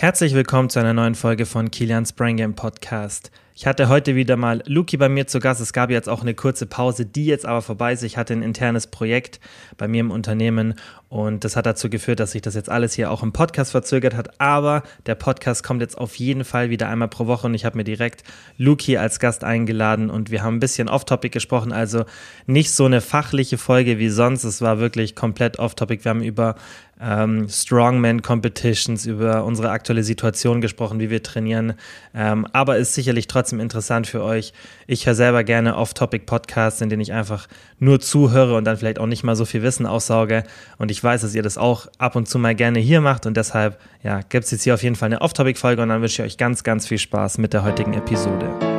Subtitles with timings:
[0.00, 3.30] Herzlich willkommen zu einer neuen Folge von Kilians Brain Game Podcast.
[3.54, 5.60] Ich hatte heute wieder mal Luki bei mir zu Gast.
[5.60, 8.02] Es gab jetzt auch eine kurze Pause, die jetzt aber vorbei ist.
[8.02, 9.38] Ich hatte ein internes Projekt
[9.76, 10.76] bei mir im Unternehmen
[11.10, 14.16] und das hat dazu geführt, dass sich das jetzt alles hier auch im Podcast verzögert
[14.16, 14.40] hat.
[14.40, 17.76] Aber der Podcast kommt jetzt auf jeden Fall wieder einmal pro Woche und ich habe
[17.76, 18.24] mir direkt
[18.56, 21.72] Luki als Gast eingeladen und wir haben ein bisschen off-topic gesprochen.
[21.72, 22.06] Also
[22.46, 24.44] nicht so eine fachliche Folge wie sonst.
[24.44, 26.06] Es war wirklich komplett off-topic.
[26.06, 26.54] Wir haben über
[27.00, 31.74] ähm, Strongman Competitions, über unsere aktuelle Situation gesprochen, wie wir trainieren.
[32.14, 34.52] Ähm, aber ist sicherlich trotzdem interessant für euch.
[34.86, 37.46] Ich höre selber gerne Off-Topic-Podcasts, in denen ich einfach
[37.78, 40.44] nur zuhöre und dann vielleicht auch nicht mal so viel Wissen aussauge.
[40.78, 43.36] Und ich weiß, dass ihr das auch ab und zu mal gerne hier macht und
[43.36, 46.32] deshalb ja, gibt es jetzt hier auf jeden Fall eine Off-Topic-Folge und dann wünsche ich
[46.32, 48.69] euch ganz, ganz viel Spaß mit der heutigen Episode.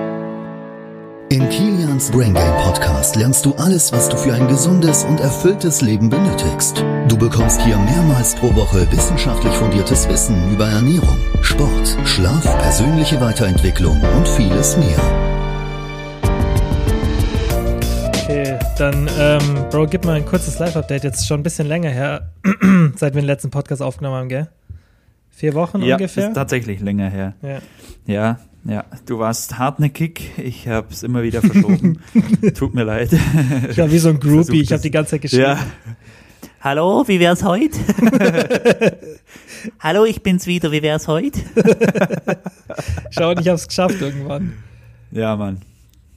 [1.31, 5.79] In Kilians Brain Game Podcast lernst du alles, was du für ein gesundes und erfülltes
[5.79, 6.83] Leben benötigst.
[7.07, 13.97] Du bekommst hier mehrmals pro Woche wissenschaftlich fundiertes Wissen über Ernährung, Sport, Schlaf, persönliche Weiterentwicklung
[14.01, 14.99] und vieles mehr.
[18.09, 21.05] Okay, dann, ähm, Bro, gib mal ein kurzes Live-Update.
[21.05, 22.33] Jetzt schon ein bisschen länger her,
[22.97, 24.49] seit wir den letzten Podcast aufgenommen haben, gell?
[25.29, 26.27] Vier Wochen ja, ungefähr?
[26.27, 27.35] ist tatsächlich länger her.
[27.41, 27.59] Ja.
[28.05, 28.85] Ja, ja.
[29.05, 30.31] Du warst hartnäckig.
[30.37, 31.99] Ich habe es immer wieder verschoben.
[32.55, 33.11] Tut mir leid.
[33.69, 35.43] Ich war wie so ein Groupie, ich habe die ganze Zeit geschrieben.
[35.43, 35.59] Ja.
[36.61, 37.79] Hallo, wie wär's heute?
[39.79, 41.39] Hallo, ich bin's wieder, wie wär's heute?
[43.09, 44.53] Schau, ich habe es geschafft irgendwann.
[45.11, 45.61] Ja, Mann.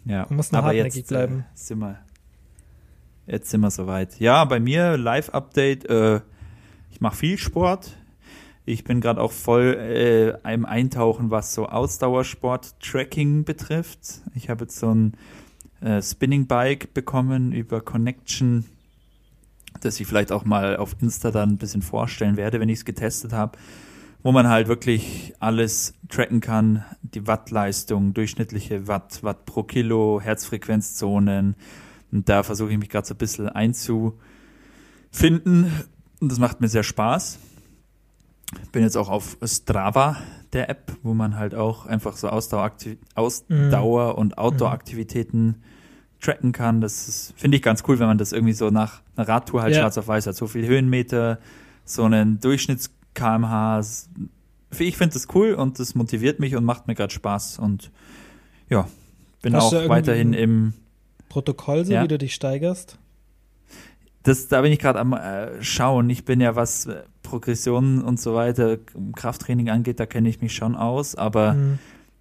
[0.04, 0.26] Ja.
[0.28, 1.40] Man muss noch Aber hartnäckig jetzt, bleiben.
[1.40, 1.98] Äh, sind wir,
[3.26, 4.20] jetzt sind wir soweit.
[4.20, 5.88] Ja, bei mir Live-Update.
[5.88, 6.20] Äh,
[6.90, 7.96] ich mache viel Sport.
[8.66, 14.22] Ich bin gerade auch voll äh, im Eintauchen, was so Ausdauersport-Tracking betrifft.
[14.34, 15.12] Ich habe jetzt so ein
[15.82, 18.64] äh, Spinning-Bike bekommen über Connection,
[19.80, 22.84] das ich vielleicht auch mal auf Insta dann ein bisschen vorstellen werde, wenn ich es
[22.86, 23.58] getestet habe,
[24.22, 31.54] wo man halt wirklich alles tracken kann, die Wattleistung, durchschnittliche Watt, Watt pro Kilo, Herzfrequenzzonen.
[32.12, 34.16] Und da versuche ich mich gerade so ein bisschen einzufinden.
[36.20, 37.38] Und das macht mir sehr Spaß.
[38.72, 40.16] Bin jetzt auch auf Strava,
[40.52, 45.62] der App, wo man halt auch einfach so Ausdaueraktiv Ausdauer- und Outdoor-Aktivitäten
[46.20, 46.80] tracken kann.
[46.80, 49.80] Das finde ich ganz cool, wenn man das irgendwie so nach einer Radtour halt Ja.
[49.80, 50.36] schwarz auf weiß hat.
[50.36, 51.38] So viel Höhenmeter,
[51.84, 53.82] so einen Durchschnitts-KMH.
[54.78, 57.58] Ich finde das cool und das motiviert mich und macht mir gerade Spaß.
[57.58, 57.90] Und
[58.70, 58.88] ja,
[59.42, 60.72] bin Hast auch weiterhin im
[61.28, 62.02] Protokoll, so Ja.
[62.02, 62.98] wie du dich steigerst.
[64.22, 66.08] das, da bin ich gerade am äh, Schauen.
[66.08, 68.78] Ich bin ja, was äh, Progressionen und so weiter,
[69.16, 71.78] Krafttraining angeht, da kenne ich mich schon aus, aber Mhm.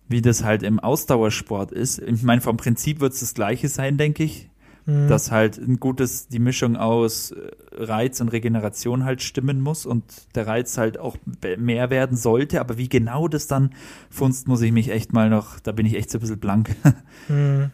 [0.10, 3.98] wie das halt im Ausdauersport ist, ich meine, vom Prinzip wird es das Gleiche sein,
[3.98, 4.50] denke ich,
[4.86, 5.08] Mhm.
[5.08, 7.38] dass halt ein gutes, die Mischung aus äh,
[7.72, 10.04] Reiz und Regeneration halt stimmen muss und
[10.36, 11.16] der Reiz halt auch
[11.58, 13.70] mehr werden sollte, aber wie genau das dann
[14.10, 16.76] funzt, muss ich mich echt mal noch, da bin ich echt so ein bisschen blank.
[17.28, 17.72] Hm.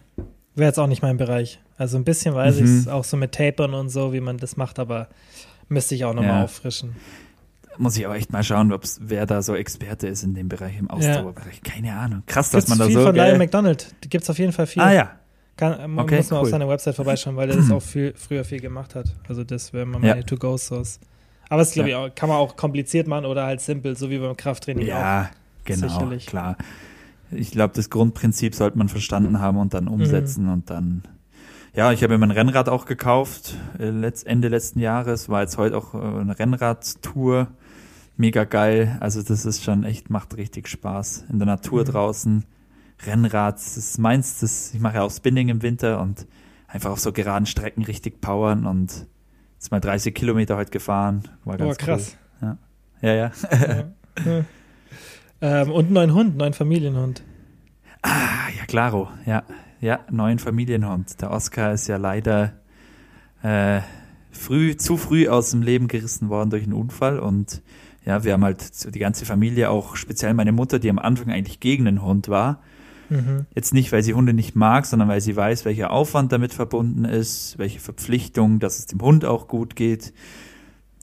[0.56, 1.60] Wäre jetzt auch nicht mein Bereich.
[1.78, 2.78] Also ein bisschen weiß ich Mhm.
[2.80, 5.08] es, auch so mit Tapern und so, wie man das macht, aber
[5.70, 6.44] müsste ich auch nochmal Ja.
[6.44, 6.96] auffrischen.
[7.78, 10.78] muss ich aber echt mal schauen, ob's, wer da so Experte ist in dem Bereich,
[10.78, 11.62] im Ausdauerbereich.
[11.64, 12.24] Keine Ahnung.
[12.26, 13.04] Krass, dass Gibt's man da viel so.
[13.06, 13.38] von Lyle gell?
[13.38, 13.96] McDonald.
[14.10, 14.82] Gibt es auf jeden Fall viel.
[14.82, 15.12] Ah ja.
[15.56, 16.52] Kann, man Okay, muss man auf cool.
[16.52, 19.14] seiner Website vorbeischauen, weil er das auch viel, früher viel gemacht hat.
[19.30, 20.14] Also das wäre mal Ja.
[20.16, 21.00] meine To-Go-Source.
[21.50, 22.06] Aber es glaube Ja.
[22.06, 24.88] ich auch, kann man auch kompliziert machen oder halt simpel, so wie beim Krafttraining auch.
[24.90, 25.30] Ja,
[25.66, 26.26] genau, Sicherlich.
[26.28, 26.58] klar.
[27.32, 30.52] Ich glaube, das Grundprinzip sollte man verstanden haben und dann umsetzen Mhm.
[30.52, 31.04] und dann.
[31.80, 35.58] Ja, ich habe mir mein Rennrad auch gekauft, äh, letzt, Ende letzten Jahres, war jetzt
[35.58, 37.48] heute auch äh, eine Rennradtour.
[38.18, 38.98] Mega geil.
[39.00, 41.28] Also das ist schon echt, macht richtig Spaß.
[41.32, 41.86] In der Natur Mhm.
[41.86, 42.46] draußen.
[43.06, 46.28] Rennrad, das ist meins, das, ich mache ja auch Spinning im Winter und
[46.68, 49.08] einfach auf so geraden Strecken richtig powern und
[49.54, 51.30] jetzt mal 30 Kilometer heute gefahren.
[51.46, 52.18] War ganz Oh, krass.
[52.42, 52.58] Cool.
[53.04, 53.32] Ja, ja.
[53.54, 53.86] Ja.
[54.26, 54.46] Ja.
[55.64, 57.24] ähm, und einen neuen Hund, neuen Familienhund.
[58.02, 59.08] Ah, ja, klaro.
[59.26, 59.44] Ja,
[59.82, 61.22] ja, neuen Familienhund.
[61.22, 62.54] Der Oscar ist ja leider
[63.44, 63.82] äh,
[64.32, 67.62] früh, zu früh aus dem Leben gerissen worden durch einen Unfall und
[68.06, 71.32] ja, wir haben halt so die ganze Familie, auch speziell meine Mutter, die am Anfang
[71.32, 72.62] eigentlich gegen den Hund war.
[73.10, 73.46] Mhm.
[73.54, 77.06] Jetzt nicht, weil sie Hunde nicht mag, sondern weil sie weiß, welcher Aufwand damit verbunden
[77.06, 80.14] ist, welche Verpflichtung, dass es dem Hund auch gut geht.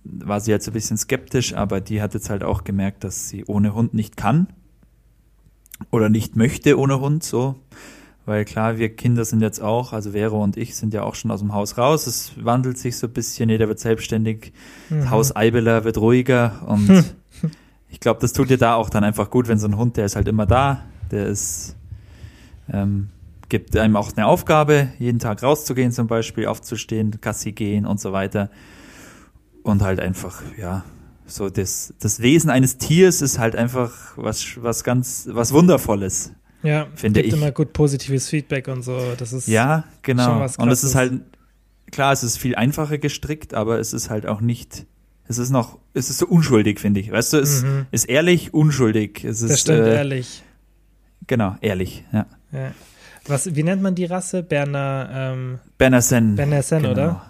[0.05, 3.29] War sie jetzt so ein bisschen skeptisch, aber die hat jetzt halt auch gemerkt, dass
[3.29, 4.49] sie ohne Hund nicht kann
[5.91, 7.57] oder nicht möchte ohne Hund, so.
[8.27, 11.31] Weil klar, wir Kinder sind jetzt auch, also Vero und ich sind ja auch schon
[11.31, 12.09] aus dem Haus raus.
[12.09, 14.53] Es wandelt sich so ein bisschen, jeder wird selbstständig.
[14.91, 15.11] Das Mhm.
[15.11, 17.05] Haus Eibeler wird ruhiger und
[17.89, 20.07] ich glaube, das tut dir da auch dann einfach gut, wenn so ein Hund, der
[20.07, 20.83] ist halt immer da,
[21.13, 21.77] der ist,
[22.73, 23.09] ähm,
[23.49, 28.13] gibt einem auch eine Aufgabe, jeden Tag rauszugehen zum Beispiel, aufzustehen, Gassi gehen und so
[28.13, 28.51] weiter.
[29.63, 30.85] Und halt einfach, ja,
[31.27, 36.33] so das, das Wesen eines Tiers ist halt einfach was, was ganz, was Wundervolles.
[36.63, 37.41] Ja, Finde gibt ich.
[37.41, 38.99] immer gut positives Feedback und so.
[39.19, 40.43] Das ist Ja, genau.
[40.59, 41.21] Und es ist halt,
[41.93, 44.87] klar, es ist viel einfacher gestrickt, aber es ist halt auch nicht,
[45.29, 47.11] es ist noch, es ist so unschuldig, finde ich.
[47.13, 47.87] Weißt du, es Mhm.
[47.91, 49.25] ist ehrlich, unschuldig.
[49.25, 50.43] Es ist, das stimmt, äh, ehrlich.
[51.27, 52.27] Genau, ehrlich, ja.
[52.53, 52.73] Ja.
[53.27, 54.43] Was, wie nennt man die Rasse?
[54.45, 56.37] Berner, ähm, Berner Sen.
[56.37, 56.93] Berner Sen, genau.
[56.93, 57.27] oder?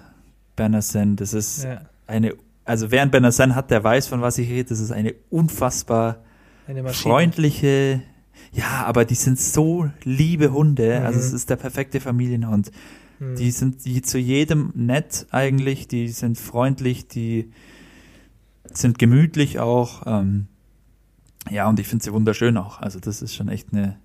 [0.55, 2.35] Berner Sen, das ist Ja, eine,
[2.67, 4.69] also wer einen Berner Sen hat, der weiß, von was ich rede.
[4.69, 6.19] Das ist eine unfassbar
[6.69, 8.03] eine freundliche,
[8.53, 11.03] ja, aber die sind so liebe Hunde.
[11.03, 11.25] Also Mhm.
[11.27, 12.71] es ist der perfekte Familienhund.
[13.19, 13.37] Hm.
[13.37, 17.51] Die sind die zu jedem nett eigentlich, die sind freundlich, die
[18.73, 20.03] sind gemütlich auch.
[20.07, 20.47] Ähm,
[21.51, 22.81] ja, und ich finde sie wunderschön auch.
[22.81, 23.99] Also das ist schon echt eine.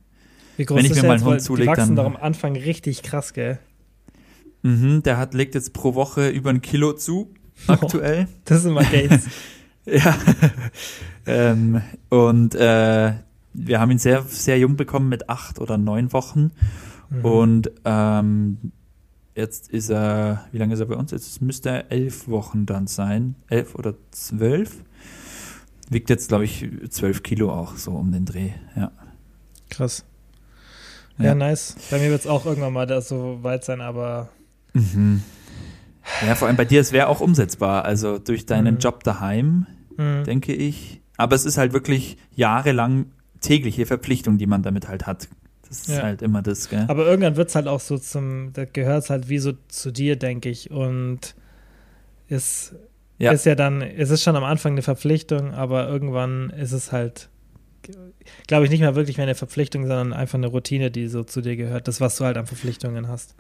[0.58, 2.06] Wie groß wenn ich ist mir mal einen Hund Weil zuleg, Die wachsen dann- doch
[2.06, 3.60] am Anfang richtig krass, gell?
[4.64, 7.34] Mhm, der hat legt jetzt pro Woche über ein Kilo zu
[7.68, 8.28] aktuell.
[8.46, 9.26] Das ist immer Gates.
[9.84, 10.16] Ja.
[11.26, 13.14] ähm, und äh,
[13.54, 16.52] wir haben ihn sehr, sehr jung bekommen mit acht oder neun Wochen.
[17.10, 17.26] Mhm.
[17.26, 18.72] Und ähm,
[19.36, 21.12] jetzt ist er, wie lange ist er bei uns?
[21.12, 23.36] Jetzt müsste er elf Wochen dann sein.
[23.50, 24.78] Elf oder zwölf.
[25.90, 28.52] Wiegt jetzt, glaube ich, zwölf Kilo auch so um den Dreh.
[28.78, 28.92] Ja.
[29.70, 30.06] Krass.
[31.18, 31.36] Ja, Ja.
[31.36, 31.76] nice.
[31.92, 34.30] Bei mir wird es auch irgendwann mal da so weit sein, aber
[34.74, 35.22] Mhm.
[36.26, 37.84] Ja, vor allem bei dir, es wäre auch umsetzbar.
[37.86, 38.80] Also durch deinen Mhm.
[38.80, 41.02] Job daheim, hm, denke ich.
[41.18, 43.08] Aber es ist halt wirklich jahrelang
[43.42, 45.28] tägliche Verpflichtung, die man damit halt hat.
[45.68, 46.04] Das ist Ja.
[46.04, 46.86] halt immer das, gell?
[46.88, 49.92] aber irgendwann wird es halt auch so zum, da gehört es halt wie so zu
[49.92, 50.70] dir, denke ich.
[50.72, 51.36] Und
[52.28, 52.76] ist,
[53.20, 53.32] Ja.
[53.32, 57.30] ist ja dann, es ist schon am Anfang eine Verpflichtung, aber irgendwann ist es halt,
[58.48, 61.42] glaube ich, nicht mehr wirklich mehr eine Verpflichtung, sondern einfach eine Routine, die so zu
[61.42, 61.88] dir gehört.
[61.88, 63.36] Das, was du halt an Verpflichtungen hast.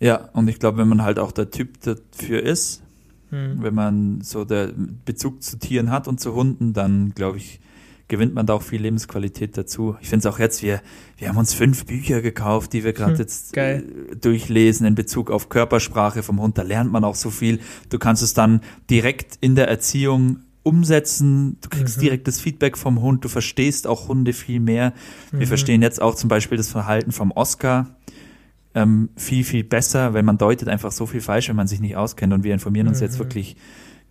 [0.00, 2.82] Ja, und ich glaube, wenn man halt auch der Typ dafür ist,
[3.30, 3.62] Hm.
[3.62, 4.70] wenn man so der
[5.04, 7.60] Bezug zu Tieren hat und zu Hunden, dann glaube ich,
[8.12, 9.96] gewinnt man da auch viel Lebensqualität dazu.
[10.02, 10.82] Ich finde es auch jetzt, wir,
[11.16, 13.84] wir haben uns fünf Bücher gekauft, die wir gerade Hm, jetzt geil.
[14.12, 16.58] äh, durchlesen in Bezug auf Körpersprache vom Hund.
[16.58, 17.58] Da lernt man auch so viel.
[17.88, 18.60] Du kannst es dann
[18.90, 21.56] direkt in der Erziehung umsetzen.
[21.62, 22.00] Du kriegst Mhm.
[22.02, 23.24] direkt das Feedback vom Hund.
[23.24, 24.92] Du verstehst auch Hunde viel mehr.
[25.30, 25.46] Wir Mhm.
[25.46, 27.96] verstehen jetzt auch zum Beispiel das Verhalten vom Oscar
[28.74, 31.96] ähm, viel, viel besser, weil man deutet einfach so viel falsch, wenn man sich nicht
[31.96, 32.32] auskennt.
[32.32, 33.24] Und wir informieren uns jetzt Mhm.
[33.24, 33.56] wirklich.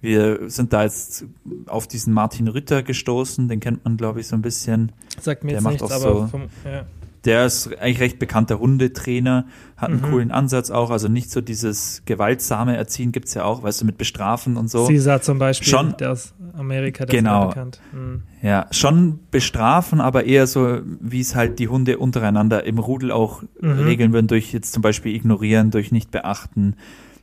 [0.01, 1.25] Wir sind da jetzt
[1.67, 4.91] auf diesen Martin Rütter gestoßen, den kennt man, glaube ich, so ein bisschen.
[5.19, 6.85] Sagt mir Der jetzt macht nichts, auch aber so- vom, ja.
[7.23, 9.45] Der ist eigentlich recht bekannter Hundetrainer,
[9.77, 10.05] hat einen Mhm.
[10.09, 13.99] coolen Ansatz auch, also nicht so dieses gewaltsame Erziehen gibt's ja auch, weißt du, mit
[13.99, 14.87] Bestrafen und so.
[14.87, 17.43] Caesar zum Beispiel, Schon- der aus Amerika, der Genau.
[17.43, 17.79] ist bekannt.
[17.91, 18.23] Hm.
[18.41, 23.43] Ja, schon bestrafen, aber eher so, wie es halt die Hunde untereinander im Rudel auch
[23.61, 23.69] Mhm.
[23.81, 26.73] regeln würden, durch jetzt zum Beispiel ignorieren, durch nicht beachten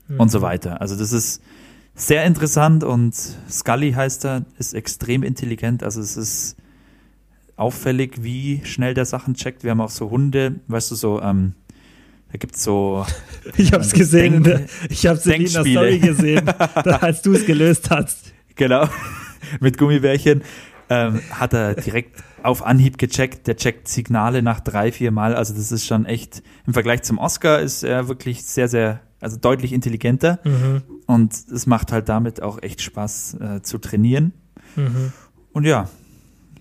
[0.06, 0.20] Mhm.
[0.20, 0.80] und so weiter.
[0.80, 1.42] Also das ist
[1.98, 3.14] sehr interessant und
[3.50, 5.82] Scully heißt er, ist extrem intelligent.
[5.82, 6.56] Also es ist
[7.56, 9.64] auffällig, wie schnell der Sachen checkt.
[9.64, 11.54] Wir haben auch so Hunde, weißt du, so, ähm,
[12.32, 13.04] da gibt's so,
[13.56, 15.48] Ich habe es gesehen, Denk- ich habe es in der.
[15.64, 16.48] Story gesehen,
[16.84, 18.32] als du es gelöst hast.
[18.54, 18.88] genau,
[19.60, 20.42] mit Gummibärchen,
[20.90, 23.46] ähm, hat er direkt auf Anhieb gecheckt.
[23.48, 25.34] Der checkt Signale nach drei, vier Mal.
[25.34, 29.36] Also das ist schon echt, im Vergleich zum Oscar ist er wirklich sehr, sehr, also
[29.36, 30.38] deutlich intelligenter.
[30.44, 30.82] Mhm.
[31.08, 34.34] Und es macht halt damit auch echt Spaß äh, zu trainieren.
[34.76, 35.12] Mhm.
[35.54, 35.88] Und ja,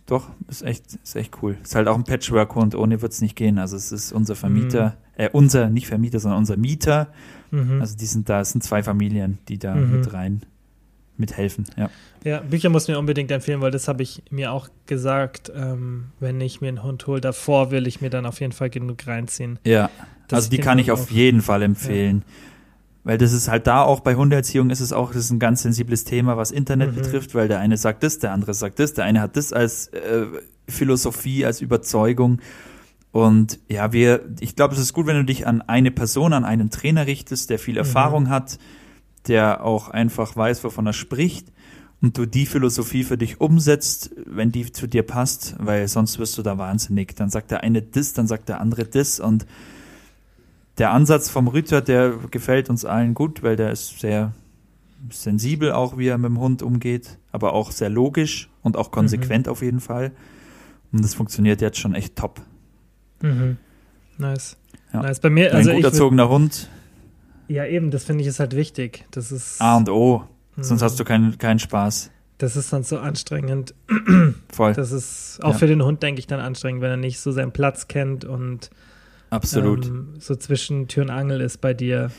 [0.05, 1.57] doch, ist echt, ist echt cool.
[1.61, 3.59] Ist halt auch ein Patchwork-Hund, ohne wird's nicht gehen.
[3.59, 7.09] Also es ist unser Vermieter, äh, unser, nicht Vermieter, sondern unser Mieter.
[7.51, 7.81] Mhm.
[7.81, 9.91] Also die sind da, es sind zwei Familien, die da Mhm.
[9.91, 10.41] mit rein
[11.17, 11.65] mithelfen.
[11.75, 11.89] Ja.
[12.23, 16.39] Ja, Bücher muss mir unbedingt empfehlen, weil das habe ich mir auch gesagt, ähm, wenn
[16.39, 19.59] ich mir einen Hund hole, davor will ich mir dann auf jeden Fall genug reinziehen.
[19.65, 19.89] Ja,
[20.31, 22.23] also die kann ich auf jeden Fall empfehlen.
[23.07, 25.61] Weil das ist halt da auch bei Hundeerziehung ist es auch, das ist ein ganz
[25.61, 26.95] sensibles Thema, was Internet Mhm.
[26.95, 29.87] betrifft, weil der eine sagt das, der andere sagt das, der eine hat das als
[29.93, 30.25] äh,
[30.67, 32.39] Philosophie, als Überzeugung.
[33.13, 36.43] Und ja, wir, ich glaube, es ist gut, wenn du dich an eine Person, an
[36.43, 37.79] einen Trainer richtest, der viel Mhm.
[37.79, 38.59] Erfahrung hat,
[39.29, 41.47] der auch einfach weiß, wovon er spricht
[42.01, 46.37] und du die Philosophie für dich umsetzt, wenn die zu dir passt, weil sonst wirst
[46.37, 47.15] du da wahnsinnig.
[47.15, 49.45] Dann sagt der eine das, dann sagt der andere das und
[50.77, 54.33] der Ansatz vom Rüter, der gefällt uns allen gut, weil der ist sehr
[55.11, 59.47] sensibel auch, wie er mit dem Hund umgeht, aber auch sehr logisch und auch konsequent
[59.47, 60.11] auf jeden Fall.
[60.91, 62.41] Und das funktioniert jetzt schon echt top.
[63.21, 63.57] Mhm.
[64.17, 64.57] Nice.
[64.93, 65.01] Ja.
[65.01, 65.19] Nice.
[65.19, 66.69] Bei mir, Ein also gut ich würd- erzogener Hund,
[67.47, 69.05] ja eben, das finde ich ist halt wichtig.
[69.11, 70.23] Das ist, A und O,
[70.57, 70.85] sonst Mhm.
[70.85, 72.11] hast du keinen keinen Spaß.
[72.39, 73.73] das ist dann so anstrengend.
[74.51, 75.57] Voll, Das ist auch Ja.
[75.57, 78.69] für den Hund, denke ich, dann anstrengend, wenn er nicht so seinen Platz kennt und
[79.29, 79.85] absolut.
[79.87, 82.11] ähm, so zwischen Tür und Angel ist bei dir.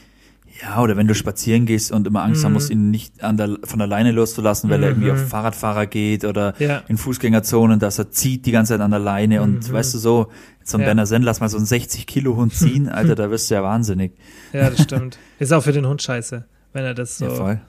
[0.62, 3.58] Ja, oder wenn du spazieren gehst und immer Angst haben musst, ihn nicht an der,
[3.64, 6.82] von alleine loszulassen, weil er irgendwie auf Fahrradfahrer geht oder Ja.
[6.88, 10.28] in Fußgängerzonen, dass er zieht die ganze Zeit an der Leine und weißt du so,
[10.64, 10.86] so ein Ja.
[10.86, 13.62] Berner Senn, lass mal so einen 60 Kilo Hund ziehen, Alter, da wirst du ja
[13.62, 14.12] wahnsinnig.
[14.54, 15.18] Ja, das stimmt.
[15.38, 17.60] Ist auch für den Hund scheiße, wenn er das so, Ja, voll.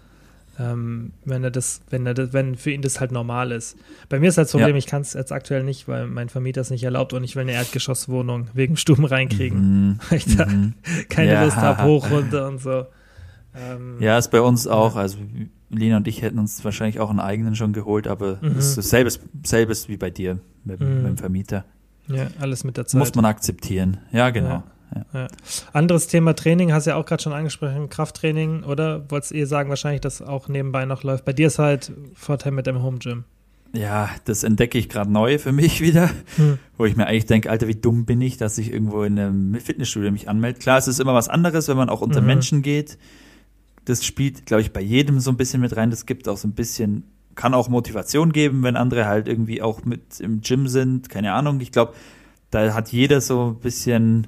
[0.59, 3.77] Ähm, wenn er das, wenn er das, wenn für ihn das halt normal ist.
[4.09, 4.77] Bei mir ist halt das Problem, Ja.
[4.77, 7.43] ich kann es jetzt aktuell nicht, weil mein Vermieter es nicht erlaubt und ich will
[7.43, 9.99] eine Erdgeschosswohnung wegen Stuben reinkriegen, Mhm.
[10.09, 10.73] weil ich da Mhm.
[11.09, 11.43] keine Ja.
[11.45, 12.85] Lust habe, hoch, runter und so.
[13.55, 14.95] Ähm, Ja, ist bei uns auch.
[14.95, 15.17] Also
[15.69, 18.57] Lina und ich hätten uns wahrscheinlich auch einen eigenen schon geholt, aber Mhm.
[18.57, 20.95] es ist selbes, selbes wie bei dir mit, Mhm.
[20.97, 21.65] mit dem Vermieter.
[22.07, 22.97] ja, alles mit der Zeit.
[22.99, 23.97] muss man akzeptieren.
[24.11, 24.49] Ja, genau.
[24.49, 24.63] Ja.
[25.13, 25.27] Ja.
[25.73, 29.05] Anderes Thema Training, hast du ja auch gerade schon angesprochen, Krafttraining, oder?
[29.09, 31.25] Wolltest ihr sagen wahrscheinlich, dass auch nebenbei noch läuft?
[31.25, 33.23] Bei dir ist halt Vorteil mit dem Home Gym.
[33.71, 36.57] Ja, das entdecke ich gerade neu für mich wieder, Hm.
[36.77, 39.55] wo ich mir eigentlich denke, Alter, wie dumm bin ich, dass ich irgendwo in einem
[39.55, 40.57] Fitnessstudio mich anmelde.
[40.59, 42.27] Klar, es ist immer was anderes, wenn man auch unter Mhm.
[42.27, 42.97] Menschen geht.
[43.85, 45.91] Das spielt, glaube ich, bei jedem so ein bisschen mit rein.
[45.91, 47.03] Das gibt auch so ein bisschen,
[47.35, 51.09] kann auch Motivation geben, wenn andere halt irgendwie auch mit im Gym sind.
[51.09, 51.59] Keine Ahnung.
[51.61, 51.93] Ich glaube,
[52.51, 54.27] da hat jeder so ein bisschen,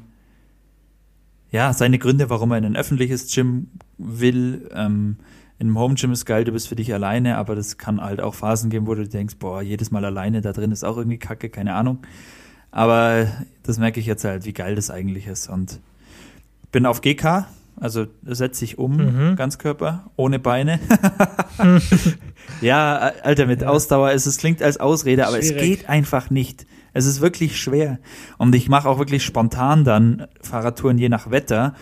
[1.51, 3.67] ja, seine Gründe, warum er in ein öffentliches Gym
[3.97, 4.69] will.
[4.73, 5.17] Ähm,
[5.59, 8.19] in einem Home Gym ist geil, du bist für dich alleine, aber das kann halt
[8.19, 11.19] auch Phasen geben, wo du denkst, boah, jedes Mal alleine da drin ist auch irgendwie
[11.19, 11.99] kacke, keine Ahnung.
[12.71, 13.27] Aber
[13.63, 15.49] das merke ich jetzt halt, wie geil das eigentlich ist.
[15.49, 15.79] Und
[16.71, 17.45] bin auf GK,
[17.79, 19.35] also setze ich um, Mhm.
[19.35, 20.79] Ganzkörper, ohne Beine.
[22.61, 25.79] ja, Alter, mit Ausdauer ist es klingt als Ausrede, aber es Schwierig.
[25.79, 26.65] geht einfach nicht.
[26.93, 27.99] Es ist wirklich schwer.
[28.37, 31.73] Und ich mache auch wirklich spontan dann Fahrradtouren je nach Wetter.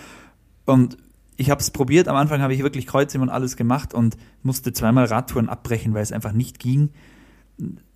[0.65, 0.97] Und
[1.37, 2.07] ich habe es probiert.
[2.07, 6.03] Am Anfang habe ich wirklich Kreuzheben und alles gemacht und musste zweimal Radtouren abbrechen, weil
[6.03, 6.89] es einfach nicht ging.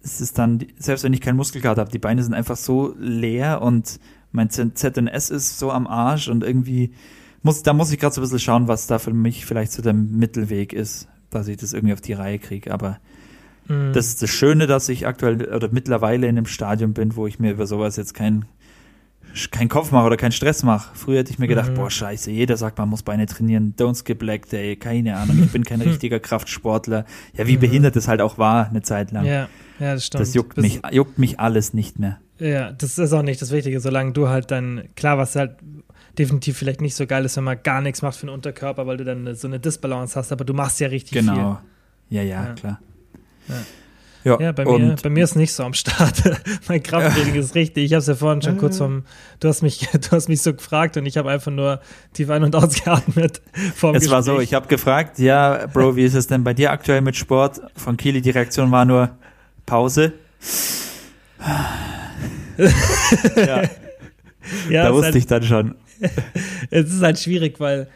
[0.01, 3.62] Es ist dann, selbst wenn ich keinen Muskelkater habe, die Beine sind einfach so leer
[3.62, 4.00] und
[4.32, 6.93] mein ZNS ist so am Arsch und irgendwie
[7.43, 9.82] muss, da muss ich gerade so ein bisschen schauen, was da für mich vielleicht so
[9.82, 12.74] der Mittelweg ist, dass ich das irgendwie auf die Reihe kriege.
[12.74, 13.00] Aber
[13.67, 13.93] Mhm.
[13.93, 17.39] das ist das Schöne, dass ich aktuell oder mittlerweile in einem Stadium bin, wo ich
[17.39, 18.46] mir über sowas jetzt keinen
[19.50, 20.91] keinen Kopf mache oder keinen Stress mache.
[20.93, 21.75] Früher hätte ich mir gedacht, Mhm.
[21.75, 25.51] boah, scheiße, jeder sagt, man muss Beine trainieren, don't skip leg day, keine Ahnung, ich
[25.51, 27.05] bin kein richtiger Kraftsportler.
[27.36, 27.62] Ja, wie Mhm.
[27.62, 29.25] behindert es halt auch war, eine Zeit lang.
[29.25, 30.22] ja, ja, das stimmt.
[30.22, 32.20] das juckt Bis- mich, juckt mich alles nicht mehr.
[32.38, 35.55] Ja, das ist auch nicht das Wichtige, solange du halt dann, klar, was halt
[36.20, 38.98] definitiv vielleicht nicht so geil ist, wenn man gar nichts macht für den Unterkörper, weil
[38.98, 41.60] du dann so eine Disbalance hast, aber du machst ja richtig Genau.
[42.10, 42.53] Ja, ja, Ja.
[42.53, 42.79] klar.
[43.48, 44.40] Ja.
[44.40, 46.24] Ja, bei mir, bei mir ist nicht so am Start.
[46.70, 47.86] mein Krafttraining ist richtig.
[47.86, 49.04] Ich habe es ja vorhin schon kurz vom,
[49.42, 51.82] du hast mich, du hast mich so gefragt und ich habe einfach nur
[52.14, 53.42] tief ein- und ausgeatmet.
[53.76, 54.50] Vorm es war so, Gespräch.
[54.50, 57.62] ich habe gefragt, ja, Bro, wie ist es denn bei dir aktuell mit Sport?
[57.76, 59.10] Von Kili die Reaktion war nur
[59.66, 60.14] Pause.
[63.36, 63.64] ja,
[64.70, 65.76] ja, da wusste halt, ich dann schon.
[66.70, 67.88] es ist halt schwierig, weil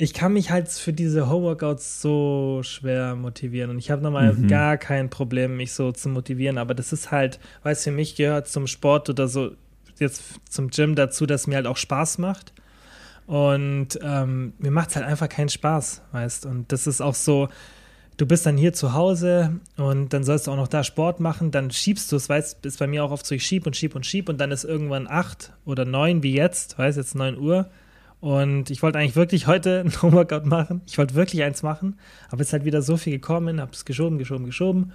[0.00, 4.48] ich kann mich halt für diese Homeworkouts so schwer motivieren und ich habe nochmal Mhm.
[4.48, 8.16] gar kein Problem, mich so zu motivieren, aber das ist halt, weil es für mich
[8.16, 9.50] gehört zum Sport oder so
[9.98, 12.54] jetzt zum Gym dazu, dass mir halt auch Spaß macht
[13.26, 17.48] und ähm, mir macht es halt einfach keinen Spaß, weißt und das ist auch so,
[18.16, 21.50] du bist dann hier zu Hause und dann sollst du auch noch da Sport machen,
[21.50, 23.94] dann schiebst du es, weißt, ist bei mir auch oft so, ich schieb und schieb
[23.94, 27.68] und schieb und dann ist irgendwann acht oder neun wie jetzt, weißt, jetzt neun Uhr
[28.20, 31.98] und ich wollte eigentlich wirklich heute ein Homeworkout machen, ich wollte wirklich eins machen,
[32.30, 34.92] aber es ist halt wieder so viel gekommen, hab's geschoben, geschoben, geschoben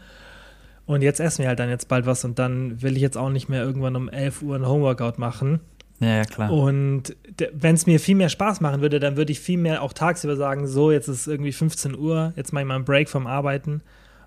[0.85, 3.29] und jetzt essen wir halt dann jetzt bald was und dann will ich jetzt auch
[3.29, 5.59] nicht mehr irgendwann um 11 Uhr ein Homeworkout machen
[5.99, 6.51] Ja, ja, klar.
[6.51, 7.15] und
[7.53, 10.35] wenn es mir viel mehr Spaß machen würde, dann würde ich viel mehr auch tagsüber
[10.35, 13.81] sagen, so, jetzt ist irgendwie 15 Uhr, jetzt mache ich mal einen Break vom Arbeiten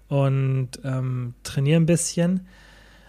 [0.09, 2.47] und ähm, trainiere ein bisschen.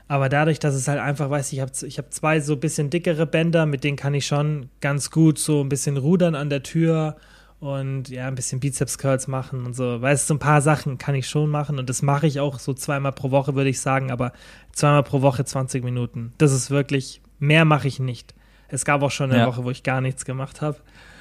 [0.09, 2.89] Aber dadurch, dass es halt einfach, weiß ich, habe ich hab zwei so ein bisschen
[2.89, 6.63] dickere Bänder, mit denen kann ich schon ganz gut so ein bisschen rudern an der
[6.63, 7.15] Tür
[7.59, 10.01] und ja, ein bisschen Bizeps-Curls machen und so.
[10.01, 12.57] Weißt du, so ein paar Sachen kann ich schon machen und das mache ich auch
[12.57, 14.33] so zweimal pro Woche, würde ich sagen, aber
[14.71, 16.33] zweimal pro Woche 20 Minuten.
[16.39, 18.33] Das ist wirklich, mehr mache ich nicht.
[18.67, 19.47] Es gab auch schon eine Ja.
[19.47, 20.77] Woche, wo ich gar nichts gemacht habe.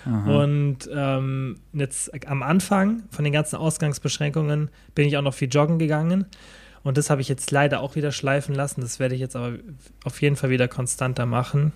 [0.07, 0.43] Aha.
[0.43, 5.79] Und ähm, jetzt am Anfang von den ganzen Ausgangsbeschränkungen bin ich auch noch viel joggen
[5.79, 6.25] gegangen.
[6.85, 8.81] Und das habe ich jetzt leider auch wieder schleifen lassen.
[8.81, 9.55] Das werde ich jetzt aber
[10.05, 11.73] auf jeden Fall wieder konstanter machen.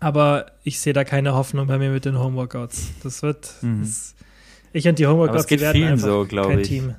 [0.00, 2.88] Aber ich sehe da keine Hoffnung bei mir mit den Homeworkouts.
[3.02, 3.54] Das wird.
[3.62, 3.80] Mhm.
[3.80, 4.14] Das,
[4.72, 6.68] ich und die Homeworkouts, es geht werden vielen einfach so, kein ich.
[6.68, 6.94] Team.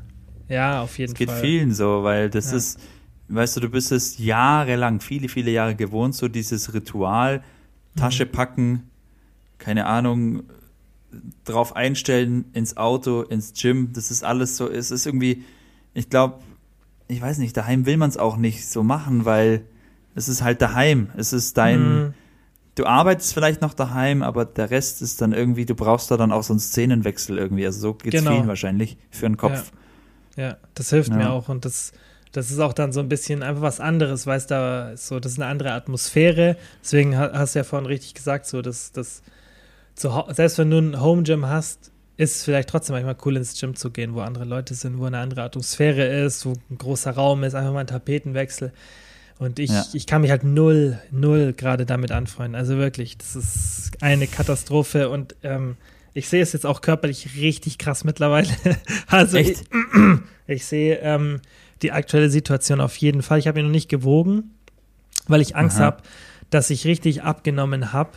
[0.47, 1.41] Ja, auf jeden Es geht Fall.
[1.41, 2.57] vielen so, weil das Ja.
[2.57, 2.79] ist,
[3.27, 7.43] weißt du, du bist es jahrelang, viele, viele Jahre gewohnt, so dieses Ritual,
[7.95, 8.31] Tasche Mhm.
[8.31, 8.89] packen,
[9.57, 10.43] keine Ahnung,
[11.43, 15.43] drauf einstellen, ins Auto, ins Gym, das ist alles so, es ist irgendwie,
[15.93, 16.39] ich glaube,
[17.07, 19.61] ich weiß nicht, daheim will man es auch nicht so machen, weil
[20.15, 22.13] es ist halt daheim, es ist dein, Mhm.
[22.75, 26.31] du arbeitest vielleicht noch daheim, aber der Rest ist dann irgendwie, du brauchst da dann
[26.31, 27.65] auch so einen Szenenwechsel irgendwie.
[27.65, 28.31] Also so geht's Genau.
[28.35, 29.71] vielen wahrscheinlich für den Kopf.
[30.35, 31.15] Ja, das hilft Ja.
[31.17, 31.91] mir auch und das,
[32.31, 35.39] das ist auch dann so ein bisschen einfach was anderes, weißt du, so, das ist
[35.39, 36.57] eine andere Atmosphäre.
[36.83, 39.21] Deswegen ha- hast du ja vorhin richtig gesagt, so, dass das
[39.95, 43.91] selbst wenn du ein Home Gym hast, ist vielleicht trotzdem manchmal cool ins Gym zu
[43.91, 47.53] gehen, wo andere Leute sind, wo eine andere Atmosphäre ist, wo ein großer Raum ist,
[47.53, 48.73] einfach mal ein Tapetenwechsel.
[49.39, 49.85] Und ich, Ja.
[49.93, 52.55] ich kann mich halt null, null gerade damit anfreunden.
[52.55, 55.77] Also wirklich, das ist eine Katastrophe und ähm,
[56.15, 58.47] ich sehe es jetzt auch körperlich richtig krass mittlerweile.
[59.07, 59.57] Also ich,
[60.47, 61.39] ich sehe ähm,
[61.83, 63.37] die aktuelle Situation auf jeden Fall.
[63.37, 64.55] Ich habe ihn noch nicht gewogen,
[65.27, 66.01] weil ich Angst habe,
[66.49, 68.09] dass ich richtig abgenommen habe.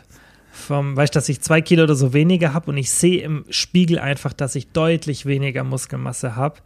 [0.52, 3.44] Vom, weißt du, dass ich zwei Kilo oder so weniger habe und ich sehe im
[3.50, 6.56] Spiegel einfach, dass ich deutlich weniger Muskelmasse habe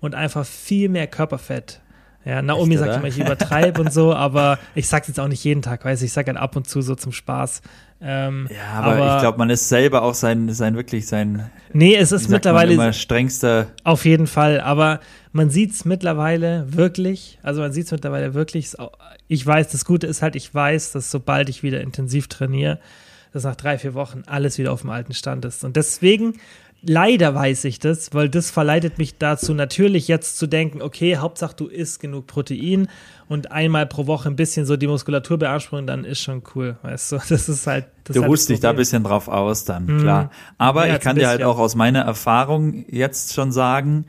[0.00, 1.80] und einfach viel mehr Körperfett.
[2.24, 5.44] Ja, Naomi Echt, sagt immer, ich übertreibe und so, aber ich sag's jetzt auch nicht
[5.44, 7.62] jeden Tag, weißt du, ich sage halt ab und zu so zum Spaß.
[8.00, 12.10] Ähm, Ja, aber, ich glaube, man ist selber auch sein, sein wirklich sein, nee, es
[12.10, 13.68] ist mittlerweile immer, strengster.
[13.84, 14.98] Auf jeden Fall, aber
[15.32, 18.72] man sieht es mittlerweile wirklich, also man sieht es mittlerweile wirklich,
[19.28, 22.80] ich weiß, das Gute ist halt, ich weiß, dass sobald ich wieder intensiv trainiere,
[23.36, 25.62] dass nach drei, vier Wochen alles wieder auf dem alten Stand ist.
[25.64, 26.34] Und deswegen,
[26.82, 31.54] leider weiß ich das, weil das verleitet mich dazu, natürlich jetzt zu denken, okay, Hauptsache
[31.56, 32.88] du isst genug Protein
[33.28, 37.12] und einmal pro Woche ein bisschen so die Muskulatur beanspruchen, dann ist schon cool, weißt
[37.12, 37.86] du, das ist halt.
[38.04, 40.30] Das Du ruhst dich da ein bisschen drauf aus dann, klar.
[40.58, 44.06] Aber Ja, ich kann dir halt auch aus meiner Erfahrung jetzt schon sagen,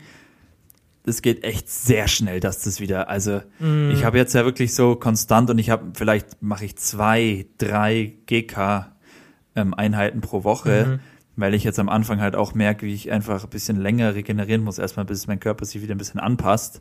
[1.04, 3.90] das geht echt sehr schnell, dass das wieder, also Mhm.
[3.92, 8.12] ich habe jetzt ja wirklich so konstant und ich habe, vielleicht mache ich zwei, drei
[8.26, 8.92] GK
[9.58, 11.00] ähm, Einheiten pro Woche, Mhm.
[11.36, 14.62] weil ich jetzt am Anfang halt auch merke, wie ich einfach ein bisschen länger regenerieren
[14.64, 16.80] muss, erstmal bis mein Körper sich wieder ein bisschen anpasst.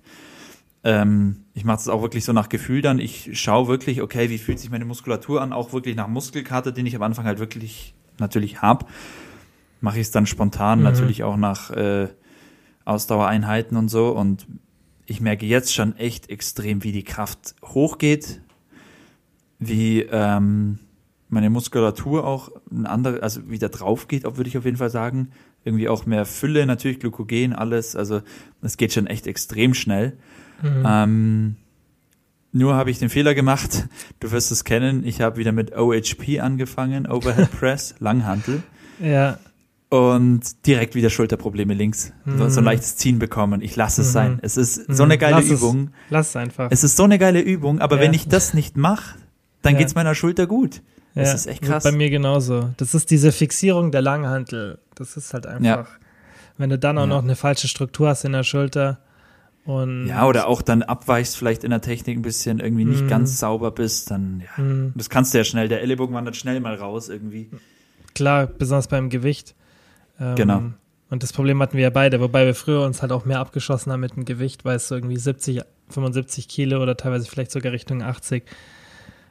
[0.84, 3.00] Ähm, ich mache das auch wirklich so nach Gefühl dann.
[3.00, 6.86] Ich schaue wirklich, okay, wie fühlt sich meine Muskulatur an, auch wirklich nach Muskelkater, den
[6.86, 8.90] ich am Anfang halt wirklich natürlich hab.
[9.82, 10.86] Mache ich es dann spontan, Mhm.
[10.86, 12.08] natürlich auch nach äh,
[12.86, 14.10] Ausdauereinheiten und so.
[14.10, 14.48] Und
[15.06, 18.42] ich merke jetzt schon echt extrem, wie die Kraft hochgeht,
[19.60, 20.80] wie ähm,
[21.30, 25.30] meine Muskulatur auch ein andere, also wieder drauf geht, würde ich auf jeden Fall sagen.
[25.66, 27.96] Irgendwie auch mehr Fülle, natürlich Glykogen, alles.
[27.96, 28.22] Also
[28.62, 30.14] es geht schon echt extrem schnell.
[30.64, 31.56] Ähm,
[32.54, 33.88] nur habe ich den Fehler gemacht,
[34.20, 38.64] du wirst es kennen, ich habe wieder mit OHP angefangen, Overhead Press, Langhantel
[39.00, 39.38] Ja,
[39.90, 42.12] und direkt wieder Schulterprobleme links.
[42.26, 43.62] So, so ein leichtes Ziehen bekommen.
[43.62, 44.14] Ich lasse es Mhm.
[44.14, 44.40] sein.
[44.42, 45.20] Es ist so eine Mhm.
[45.20, 45.52] geile Lass es.
[45.52, 45.90] Übung.
[46.10, 46.68] lass es einfach.
[46.72, 48.02] Es ist so eine geile Übung, aber Ja.
[48.02, 49.18] wenn ich das nicht mache,
[49.62, 49.80] dann Ja.
[49.80, 50.82] geht's meiner Schulter gut.
[51.18, 51.84] Das ist echt krass.
[51.84, 52.70] Bei mir genauso.
[52.78, 54.80] Das ist diese Fixierung der Langhantel.
[54.96, 55.88] Das ist halt einfach.
[56.58, 59.00] Wenn du dann auch noch eine falsche Struktur hast in der Schulter
[59.66, 63.08] und Ja, oder auch dann abweichst, vielleicht in der Technik ein bisschen irgendwie nicht Mhm.
[63.10, 64.64] ganz sauber bist, dann ja.
[64.64, 64.94] Mhm.
[64.96, 65.68] Das kannst du ja schnell.
[65.68, 67.50] Der Ellenbogen wandert schnell mal raus irgendwie.
[68.16, 69.54] klar, besonders beim Gewicht.
[70.20, 70.64] Ähm, Genau.
[71.10, 73.92] Und das Problem hatten wir ja beide, wobei wir früher uns halt auch mehr abgeschossen
[73.94, 77.72] haben mit dem Gewicht, weil es so irgendwie 70, 75 Kilo oder teilweise vielleicht sogar
[77.72, 78.44] Richtung 80.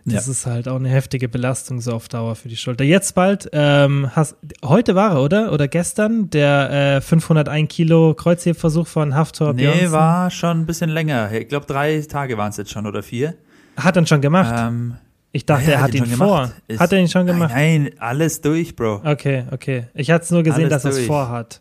[0.09, 0.31] Das Ja.
[0.33, 2.85] ist halt auch eine heftige Belastung so auf Dauer für die Schulter.
[2.85, 5.53] Jetzt bald, ähm, hast, heute war er, oder?
[5.53, 9.91] Oder gestern, der äh, 501 Kilo Kreuzhebversuch von Haftor Nee, Björnsson.
[9.93, 11.33] war schon ein bisschen länger.
[11.33, 13.35] Ich glaube, drei Tage waren es jetzt schon oder vier.
[13.77, 14.55] Hat er schon gemacht.
[14.57, 14.95] Ähm,
[15.33, 16.53] ich dachte, ja, er hat den ihn schon vor.
[16.69, 17.51] Ist- Hat er ihn schon gemacht?
[17.53, 19.03] Nein, nein, alles durch, Bro.
[19.05, 19.89] Okay, okay.
[19.93, 21.61] Ich hatte es nur gesehen, Alles dass er es vorhat.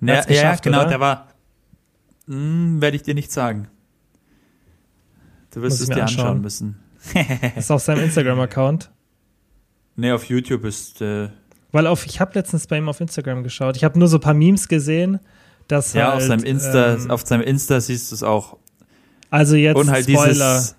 [0.00, 0.88] Ja, ja, genau, oder?
[0.90, 1.26] der war.
[2.28, 3.66] Hm, Werde ich dir nicht sagen.
[5.52, 6.40] Du wirst Muss es dir anschauen anschauen.
[6.40, 6.76] müssen.
[7.56, 8.90] Ist auf seinem Instagram-Account.
[9.96, 11.00] Nee, auf YouTube ist.
[11.00, 11.28] Äh,
[11.70, 13.76] Weil auf, ich habe letztens bei ihm auf Instagram geschaut.
[13.76, 15.20] Ich habe nur so ein paar Memes gesehen,
[15.68, 18.56] dass ja, halt, auf seinem Insta, ähm, auf seinem Insta siehst du es auch.
[19.30, 20.76] also jetzt Und halt Spoiler, dieses.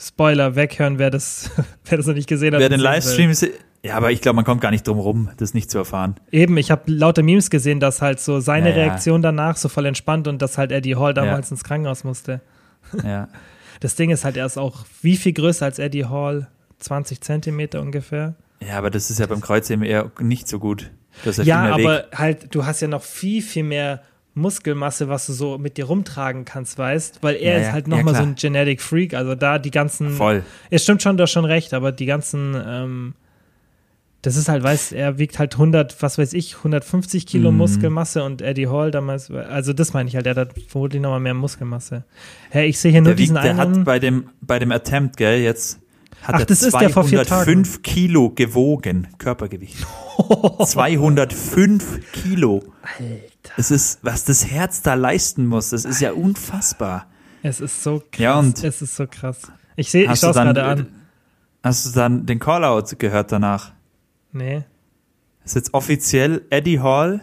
[0.00, 1.50] Spoiler weghören, wer das,
[1.84, 2.60] wer das noch nicht gesehen hat.
[2.60, 3.46] Wer den Livestream ist.
[3.84, 6.16] Ja, aber ich glaube, man kommt gar nicht drum rum, das nicht zu erfahren.
[6.32, 8.74] Eben, ich habe lauter Memes gesehen, dass halt so seine ja.
[8.74, 11.54] Reaktion danach so voll entspannt und dass halt Eddie Hall damals Ja.
[11.54, 12.40] ins Krankenhaus musste.
[13.04, 13.28] Ja.
[13.80, 16.48] Das Ding ist halt, er ist auch wie viel größer als Eddie Hall?
[16.80, 18.34] 20 Zentimeter ungefähr.
[18.60, 20.90] ja, aber das ist ja beim Kreuzheben eher nicht so gut.
[21.24, 22.04] Ja, Ja, aber Weg.
[22.18, 24.02] halt, du hast ja noch viel, viel mehr
[24.34, 27.72] Muskelmasse, was du so mit dir rumtragen kannst, weißt, weil er Ja, ist ja.
[27.72, 28.30] halt Ja, nochmal so klar.
[28.30, 30.44] ein Genetic Freak, also da die ganzen, Voll.
[30.70, 33.14] es stimmt schon, du hast schon recht, aber die ganzen, ähm,
[34.22, 37.58] das ist halt, weißt, er wiegt halt 100, was weiß ich, 150 Kilo Mhm.
[37.58, 41.34] Muskelmasse und Eddie Hall damals, also das meine ich halt, der hat vermutlich nochmal mehr
[41.34, 42.04] Muskelmasse.
[42.50, 44.72] Hey, ich sehe hier nur Der, diesen wiegt, der einen, hat bei dem, bei dem
[44.72, 45.78] Attempt, gell, jetzt
[46.22, 49.86] hat Ach, er das ist der vor vier 205 Kilo gewogen, Körpergewicht.
[50.64, 52.62] 205 Kilo.
[52.82, 53.52] Alter.
[53.56, 57.06] Es ist, was das Herz da leisten muss, das ist ja unfassbar.
[57.42, 59.42] es ist so krass, Ja, und- es ist so krass.
[59.76, 60.86] Ich sehe, ich schaue es gerade an.
[61.62, 63.72] Hast du dann den Callout gehört danach?
[64.32, 64.62] Nee.
[65.44, 67.22] ist jetzt offiziell Eddie Hall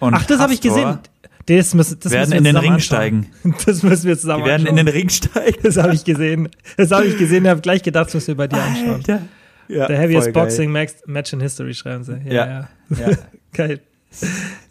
[0.00, 0.98] und Ach, das habe ich gesehen.
[1.46, 3.30] Das müssen, das werden müssen in wir den zusammen Ring anschauen.
[3.42, 3.54] steigen.
[3.66, 4.86] Das müssen wir zusammen Die werden in anschauen.
[4.86, 5.56] den Ring steigen.
[5.62, 6.48] Das habe ich gesehen.
[6.76, 7.44] Das habe ich gesehen.
[7.44, 8.94] Ich habe gleich gedacht, das müssen wir bei dir anschauen.
[8.94, 9.22] Alter.
[9.68, 10.42] Ja, The heaviest voll geil.
[10.44, 12.20] Boxing Match, Match in History schreiben sie.
[12.26, 12.68] Ja, Ja.
[12.90, 13.16] ja.
[13.52, 13.80] Geil.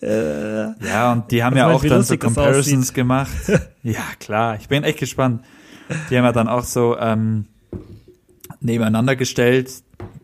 [0.02, 3.32] Äh, Ja, und die haben Was ja auch dann so das Comparisons gemacht.
[3.84, 4.56] ja, klar.
[4.60, 5.44] Ich bin echt gespannt.
[6.10, 7.46] Die haben ja dann auch so ähm,
[8.60, 9.72] nebeneinander gestellt,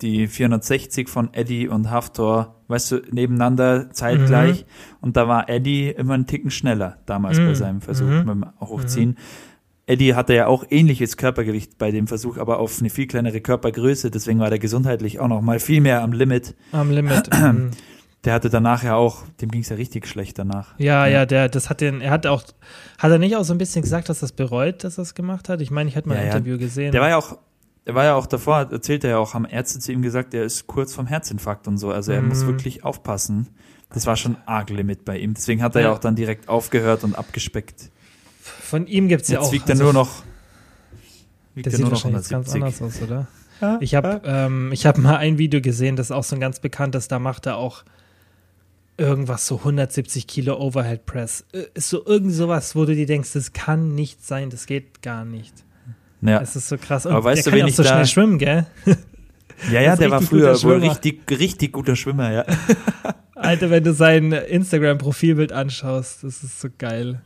[0.02, 4.66] die 460 von Eddie und Haftor, weißt du, nebeneinander zeitgleich.
[5.00, 7.56] Und da war Eddie immer einen Ticken schneller damals bei Mhm.
[7.56, 8.26] seinem Versuch Mhm.
[8.28, 9.18] dem Hochziehen.
[9.88, 14.10] Eddie hatte ja auch ähnliches Körpergewicht bei dem Versuch, aber auf eine viel kleinere Körpergröße.
[14.12, 16.56] Deswegen war der gesundheitlich auch noch mal viel mehr am Limit.
[16.72, 17.30] am Limit.
[17.42, 17.72] Mhm.
[18.24, 20.76] Der hatte danach ja auch, dem ging es ja richtig schlecht danach.
[20.78, 22.44] Ja, ja, der, das hat den, er hat auch,
[23.00, 25.16] hat er nicht auch so ein bisschen gesagt, dass er es bereut, dass er es
[25.16, 25.60] gemacht hat?
[25.60, 26.34] Ich meine, ich hätte mal Ja, ein ja.
[26.36, 26.92] Interview gesehen.
[26.92, 27.40] Der war ja auch,
[27.86, 30.44] der war ja auch davor, erzählt er ja auch, haben Ärzte zu ihm gesagt, er
[30.44, 31.92] ist kurz vom Herzinfarkt und so.
[31.92, 32.30] Also er Mhm.
[32.30, 33.48] muss wirklich aufpassen.
[33.94, 35.34] Das war schon arg Limit bei ihm.
[35.34, 35.94] Deswegen hat er ja, Ja.
[35.94, 37.90] auch dann direkt aufgehört und abgespeckt.
[38.42, 39.52] Von ihm gibt's ja Jetzt auch.
[39.52, 40.24] wiegt er also, nur noch,
[41.56, 42.82] wiegt Der er sieht nur noch wahrscheinlich jetzt ganz 170.
[42.82, 43.78] anders aus, oder?
[43.82, 46.60] Ich habe ähm, ich hab mal ein Video gesehen, das ist auch so ein ganz
[46.60, 47.84] bekanntes, da macht er auch
[48.98, 51.46] irgendwas so 170 Kilo Overhead Press.
[51.52, 55.02] Äh, Ist so irgend sowas, wo du dir denkst, das kann nicht sein, das geht
[55.02, 55.54] gar nicht.
[56.22, 57.06] Ja, Es ist so krass.
[57.06, 58.68] Und Aber weißt der du, kann auch so schnell schwimmen, gell?
[59.72, 62.46] ja, ja der war früher wohl richtig, richtig guter Schwimmer, ja.
[63.36, 67.22] Alter, wenn du sein Instagram-Profilbild anschaust, das ist so geil.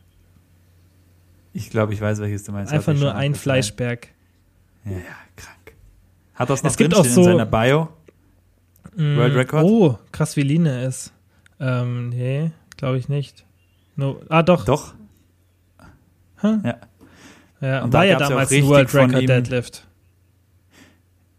[1.51, 2.71] Ich glaube, ich weiß, welches du meinst.
[2.73, 3.35] Einfach nur ein.
[3.35, 4.07] Fleischberg.
[4.85, 4.97] Ja, ja,
[5.35, 5.73] krank.
[6.35, 7.89] Hat das noch Es gibt auch so- in seiner Bio?
[8.95, 9.63] Mm, World Record?
[9.65, 11.11] Oh, krass, wie lean er ist.
[11.59, 13.45] Ähm, nee, glaube ich nicht.
[13.97, 14.65] No, ah, doch.
[14.65, 14.93] Doch.
[16.41, 16.59] Huh?
[16.63, 16.77] Ja.
[17.61, 19.87] Ja, Und war da ja ja damals ein World Record ihm- Deadlift.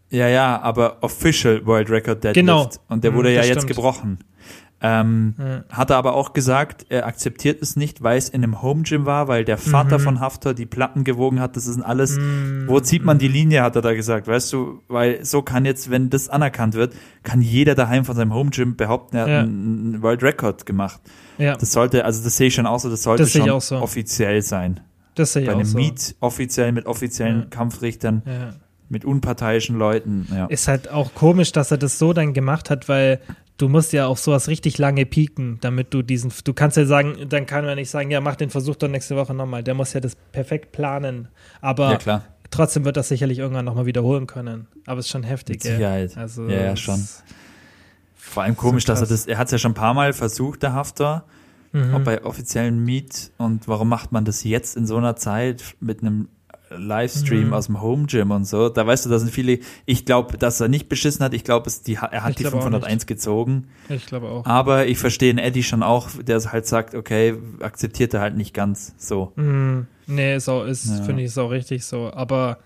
[0.09, 2.35] Ja, ja, aber Official World Record Deadlift.
[2.35, 2.69] Genau.
[2.87, 3.75] Und der Mhm, wurde ja das jetzt stimmt.
[3.75, 4.19] gebrochen.
[4.79, 5.63] Ähm, Ja.
[5.69, 9.07] Hat er aber auch gesagt, er akzeptiert es nicht, weil es in einem Home Gym
[9.07, 10.03] war, weil der Vater Mhm.
[10.03, 11.55] von Haftor die Platten gewogen hat.
[11.57, 12.17] Das ist alles.
[12.19, 14.81] Mm, Wo zieht man die Linie, hat er da gesagt, weißt du?
[14.87, 18.75] Weil so kann jetzt, wenn das anerkannt wird, kann jeder daheim von seinem Home Gym
[18.75, 19.39] behaupten, er hat Ja.
[19.41, 21.01] einen World Record gemacht.
[21.39, 23.77] Ja, Das sollte, also das sehe ich schon auch so, das sollte Das schon so.
[23.77, 24.79] offiziell sein.
[25.19, 25.77] Das sehe ich Bei auch einem so.
[25.77, 27.45] Meet offiziell mit offiziellen Ja.
[27.49, 28.53] Kampfrichtern, Ja.
[28.89, 30.27] mit unparteiischen Leuten.
[30.33, 30.45] Ja.
[30.47, 33.19] Ist halt auch komisch, dass er das so dann gemacht hat, weil
[33.57, 37.15] du musst ja auch sowas richtig lange pieken, damit du diesen, du kannst ja sagen,
[37.29, 39.63] dann kann man nicht sagen, ja, mach den Versuch doch nächste Woche nochmal.
[39.63, 41.27] Der muss ja das perfekt planen.
[41.59, 44.67] Aber ja, trotzdem wird das sicherlich irgendwann nochmal wiederholen können.
[44.85, 45.63] Aber es ist schon heftig, Mit?
[45.63, 46.15] Sicherheit.
[46.15, 47.05] Also, Ja, ja, schon.
[48.15, 50.13] Vor allem komisch, So dass er das, er hat es ja schon ein paar Mal
[50.13, 51.23] versucht, der Haftor,
[51.77, 51.95] Mhm.
[51.95, 53.31] auch bei offiziellen Meet.
[53.37, 56.27] Und warum macht man das jetzt in so einer Zeit mit einem
[56.69, 57.53] Livestream Mhm.
[57.53, 58.69] aus dem Home Gym und so?
[58.69, 61.33] Da weißt du, da sind viele, ich glaube, dass er nicht beschissen hat.
[61.33, 61.69] Ich glaube,
[62.11, 63.67] er hat Ich die glaube auch 501 gezogen.
[63.89, 64.45] Ich glaube auch.
[64.45, 68.53] Aber ich verstehe den Eddie schon auch, der halt sagt, okay, akzeptiert er halt nicht
[68.53, 69.31] ganz so.
[69.35, 71.03] Mm, nee, ist auch, ist, Ja.
[71.03, 72.11] finde ich, ist auch richtig so.
[72.11, 72.59] Aber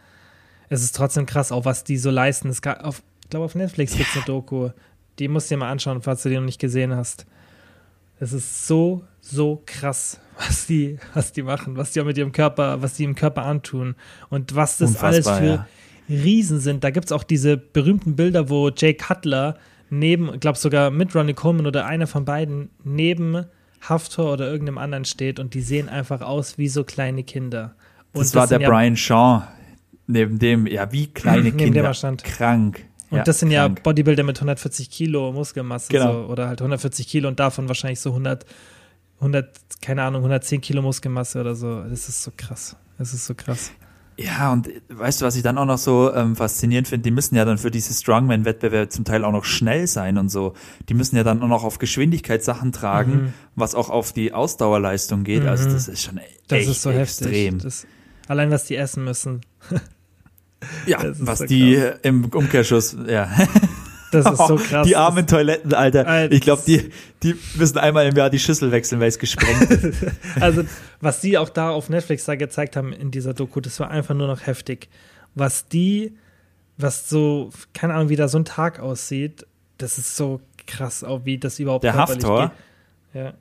[0.69, 2.49] es ist trotzdem krass, auch was die so leisten.
[2.49, 4.69] Es gab auf, ich glaube, auf Netflix gibt es eine Doku.
[5.19, 7.25] Die musst du dir mal anschauen, falls du die noch nicht gesehen hast.
[8.21, 12.31] Es ist so, so krass, was die, was die machen, was die auch mit ihrem
[12.31, 13.95] Körper, was die im Körper antun
[14.29, 15.67] und was das alles Unfassbar, für ja.
[16.07, 16.83] Riesen sind.
[16.83, 19.57] Da gibt es auch diese berühmten Bilder, wo Jay Cutler
[19.89, 23.45] neben, ich glaube sogar mit Ronnie Coleman oder einer von beiden neben
[23.81, 27.73] Haftor oder irgendeinem anderen steht und die sehen einfach aus wie so kleine Kinder.
[28.13, 29.47] Und Das war der ja, Brian Shaw,
[30.05, 31.85] neben dem, ja, wie kleine Neben dem Kinder.
[31.85, 32.23] er stand.
[32.23, 32.85] Krank.
[33.11, 33.77] Und das sind krank.
[33.77, 36.13] ja Bodybuilder mit 140 Kilo Muskelmasse Genau.
[36.25, 38.45] so, oder halt 140 Kilo und davon wahrscheinlich so 100,
[39.19, 39.49] 100,
[39.81, 41.81] keine Ahnung, 110 Kilo Muskelmasse oder so.
[41.83, 42.75] Das ist so krass.
[42.97, 43.71] Das ist so krass.
[44.17, 47.03] Ja, und weißt du, was ich dann auch noch so ähm, faszinierend finde?
[47.03, 50.53] Die müssen ja dann für diese Strongman-Wettbewerbe zum Teil auch noch schnell sein und so.
[50.89, 53.33] Die müssen ja dann auch noch auf Geschwindigkeit Sachen tragen, Mhm.
[53.55, 55.45] was auch auf die Ausdauerleistung geht.
[55.45, 55.73] Also Mhm.
[55.73, 57.31] das ist schon Das echt ist so extrem.
[57.55, 57.63] heftig.
[57.63, 57.87] Das,
[58.27, 59.41] allein was die essen müssen.
[60.85, 61.99] ja, was so die krass.
[62.03, 63.29] im Umkehrschuss, ja.
[64.11, 64.85] Das ist so krass.
[64.85, 66.05] Die armen Toiletten, Alter.
[66.05, 66.35] Alter.
[66.35, 66.91] Ich glaube, die,
[67.23, 70.05] die müssen einmal im Jahr die Schüssel wechseln, weil es gesprengt ist.
[70.41, 70.65] Also,
[70.99, 74.13] was die auch da auf Netflix da gezeigt haben in dieser Doku, das war einfach
[74.13, 74.89] nur noch heftig.
[75.33, 76.17] Was die,
[76.77, 79.47] was so, keine Ahnung, wie da so ein Tag aussieht,
[79.77, 82.51] das ist so krass, auch wie das überhaupt Der Haftor
[83.13, 83.23] geht.
[83.23, 83.33] Ja,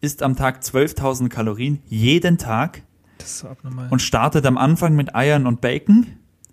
[0.00, 2.82] isst am Tag 12.000 Kalorien jeden Tag
[3.18, 3.88] das ist so abnormal.
[3.90, 6.06] und startet am Anfang mit Eiern und Bacon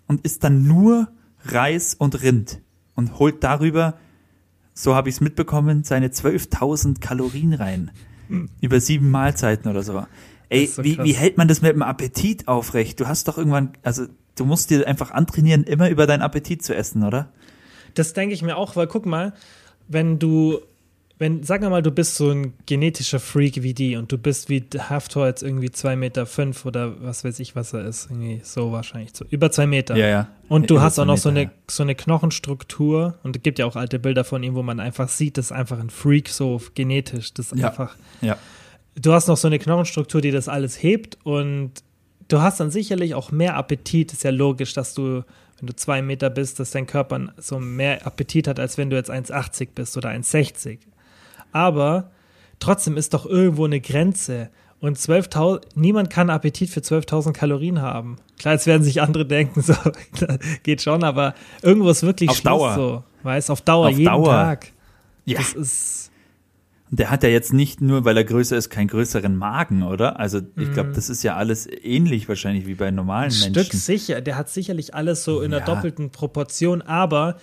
[0.08, 1.10] und isst dann nur
[1.46, 2.62] Reis und Rind
[2.96, 3.96] und holt darüber,
[4.74, 7.92] so habe ich es mitbekommen, seine 12.000 Kalorien rein.
[8.62, 10.06] Über sieben Mahlzeiten oder so.
[10.50, 13.00] Ey, so wie, wie hält man das mit dem Appetit aufrecht?
[13.00, 16.76] Du hast doch irgendwann, also du musst dir einfach antrainieren, immer über deinen Appetit zu
[16.76, 17.32] essen, oder?
[17.94, 19.34] Das denke ich mir auch, weil guck mal,
[19.88, 20.60] wenn du,
[21.24, 24.62] wenn, sag mal, du bist so ein genetischer Freak wie die und du bist wie
[24.78, 28.74] Haftor jetzt irgendwie zwei Meter fünf oder was weiß ich, was er ist, irgendwie so
[28.74, 29.96] wahrscheinlich, so über zwei Meter.
[29.96, 30.28] Ja, ja.
[30.50, 33.58] Und du Über hast auch noch so Meter, eine, so eine Knochenstruktur und es gibt
[33.58, 36.28] ja auch alte Bilder von ihm, wo man einfach sieht, das ist einfach ein Freak,
[36.28, 37.70] so genetisch, das ist Ja.
[37.70, 38.38] einfach, Ja.
[38.96, 41.72] du hast noch so eine Knochenstruktur, die das alles hebt und
[42.28, 44.12] du hast dann sicherlich auch mehr Appetit.
[44.12, 45.24] Ist ja logisch, dass du,
[45.60, 48.98] wenn du zwei Meter bist, dass dein Körper so mehr Appetit hat, als wenn du
[48.98, 50.80] jetzt 1,80 bist oder 1,60.
[51.54, 52.12] Aber
[52.60, 54.50] trotzdem ist doch irgendwo eine Grenze.
[54.80, 58.18] Und 12.000, niemand kann Appetit für 12.000 Kalorien haben.
[58.38, 59.74] Klar, jetzt werden sich andere denken, so,
[60.64, 62.76] geht schon, aber irgendwo ist wirklich Auf Schluss Dauer.
[62.76, 63.04] so.
[63.24, 64.26] Weißt, auf Dauer, Auf jeden Dauer.
[64.34, 64.68] Tag.
[65.24, 65.38] Ja.
[65.40, 66.12] Das ist,
[66.92, 70.20] Und der hat ja jetzt nicht nur, weil er größer ist, keinen größeren Magen, oder?
[70.20, 73.54] Also ich glaube, das ist ja alles ähnlich wahrscheinlich wie bei normalen Ein Menschen.
[73.56, 75.62] Stück sicher, der hat sicherlich alles so in Ja.
[75.62, 77.38] doppelten Proportion, aber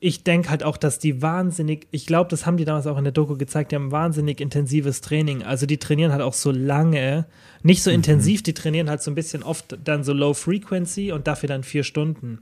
[0.00, 3.04] ich denke halt auch, dass die wahnsinnig, ich glaube, das haben die damals auch in
[3.04, 5.42] der Doku gezeigt, die haben wahnsinnig intensives Training.
[5.42, 7.26] Also die trainieren halt auch so lange,
[7.64, 7.82] nicht Mhm.
[7.82, 11.48] so intensiv, die trainieren halt so ein bisschen oft dann so Low Frequency und dafür
[11.48, 12.38] dann vier Stunden.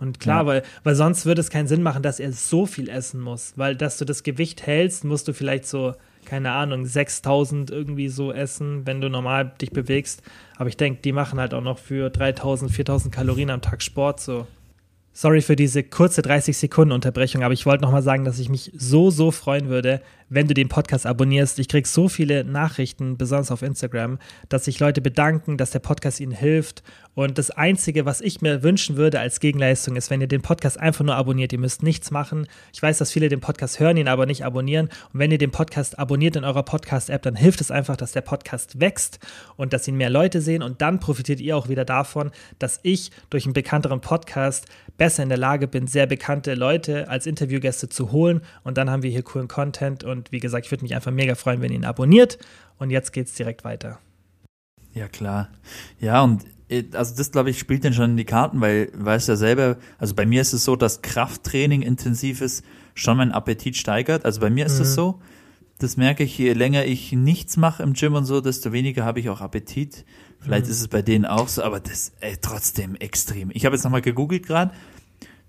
[0.00, 0.46] Und klar, Ja.
[0.46, 3.52] weil, weil sonst würde es keinen Sinn machen, dass er so viel essen muss.
[3.56, 5.94] Weil, dass du das Gewicht hältst, musst du vielleicht so,
[6.26, 10.22] keine Ahnung, 6000 irgendwie so essen, wenn du normal dich bewegst.
[10.56, 14.20] Aber ich denke, die machen halt auch noch für 3000, 4000 Kalorien am Tag Sport
[14.20, 14.46] so.
[15.18, 18.50] Sorry für diese kurze 30 Sekunden Unterbrechung, aber ich wollte noch mal sagen, dass ich
[18.50, 21.58] mich so, so freuen würde, wenn du den Podcast abonnierst.
[21.58, 24.18] Ich kriege so viele Nachrichten, besonders auf Instagram,
[24.50, 26.82] dass sich Leute bedanken, dass der Podcast ihnen hilft.
[27.14, 30.78] Und das Einzige, was ich mir wünschen würde als Gegenleistung, ist, wenn ihr den Podcast
[30.78, 31.50] einfach nur abonniert.
[31.54, 32.46] Ihr müsst nichts machen.
[32.74, 34.90] Ich weiß, dass viele den Podcast hören, ihn aber nicht abonnieren.
[35.14, 38.20] Und wenn ihr den Podcast abonniert in eurer Podcast-App, dann hilft es einfach, dass der
[38.20, 39.18] Podcast wächst
[39.56, 40.62] und dass ihn mehr Leute sehen.
[40.62, 44.66] Und dann profitiert ihr auch wieder davon, dass ich durch einen bekannteren Podcast
[44.98, 48.42] besser in der Lage bin, sehr bekannte Leute als Interviewgäste zu holen.
[48.64, 50.04] Und dann haben wir hier coolen Content.
[50.04, 52.38] Und wie gesagt, ich würde mich einfach mega freuen, wenn ihr ihn abonniert.
[52.78, 53.98] Und jetzt geht's direkt weiter.
[54.92, 55.48] Ja, klar.
[56.00, 59.28] Ja, und äh, also das, glaube ich, spielt dann schon in die Karten, weil, weißt
[59.28, 62.64] ja selber, also bei mir ist es so, dass Krafttraining intensiv ist,
[62.94, 64.24] schon mein Appetit steigert.
[64.24, 65.20] Also bei mir ist es so,
[65.78, 69.20] das merke ich, je länger ich nichts mache im Gym und so, desto weniger habe
[69.20, 70.04] ich auch Appetit.
[70.40, 73.50] Vielleicht ist es bei denen auch so, aber das ey, trotzdem extrem.
[73.52, 74.72] Ich habe jetzt nochmal gegoogelt gerade.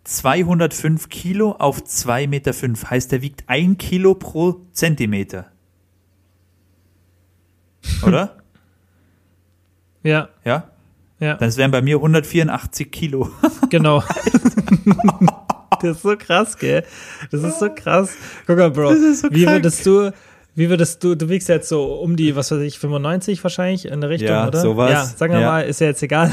[0.08, 2.54] 205 Kilo auf 2,5 Meter.
[2.54, 2.90] Fünf.
[2.90, 5.48] Heißt, der wiegt ein Kilo pro Zentimeter.
[8.06, 8.38] Oder?
[10.04, 10.70] Ja, Ja?
[11.20, 13.30] ja, Das wären bei mir 184 Kilo.
[13.70, 14.02] genau.
[15.82, 16.86] das ist so krass, gell?
[17.30, 18.12] Das ist so krass.
[18.46, 18.92] Guck mal, Bro.
[18.92, 20.14] Das ist so wie würdest du,
[20.56, 24.00] wie würdest du, du wiegst jetzt so um die, was weiß ich, 95 wahrscheinlich in
[24.00, 24.62] der Richtung, Ja, oder?
[24.62, 24.92] sowas.
[24.92, 25.48] Ja, sagen wir Ja.
[25.48, 26.32] mal, ist ja jetzt egal.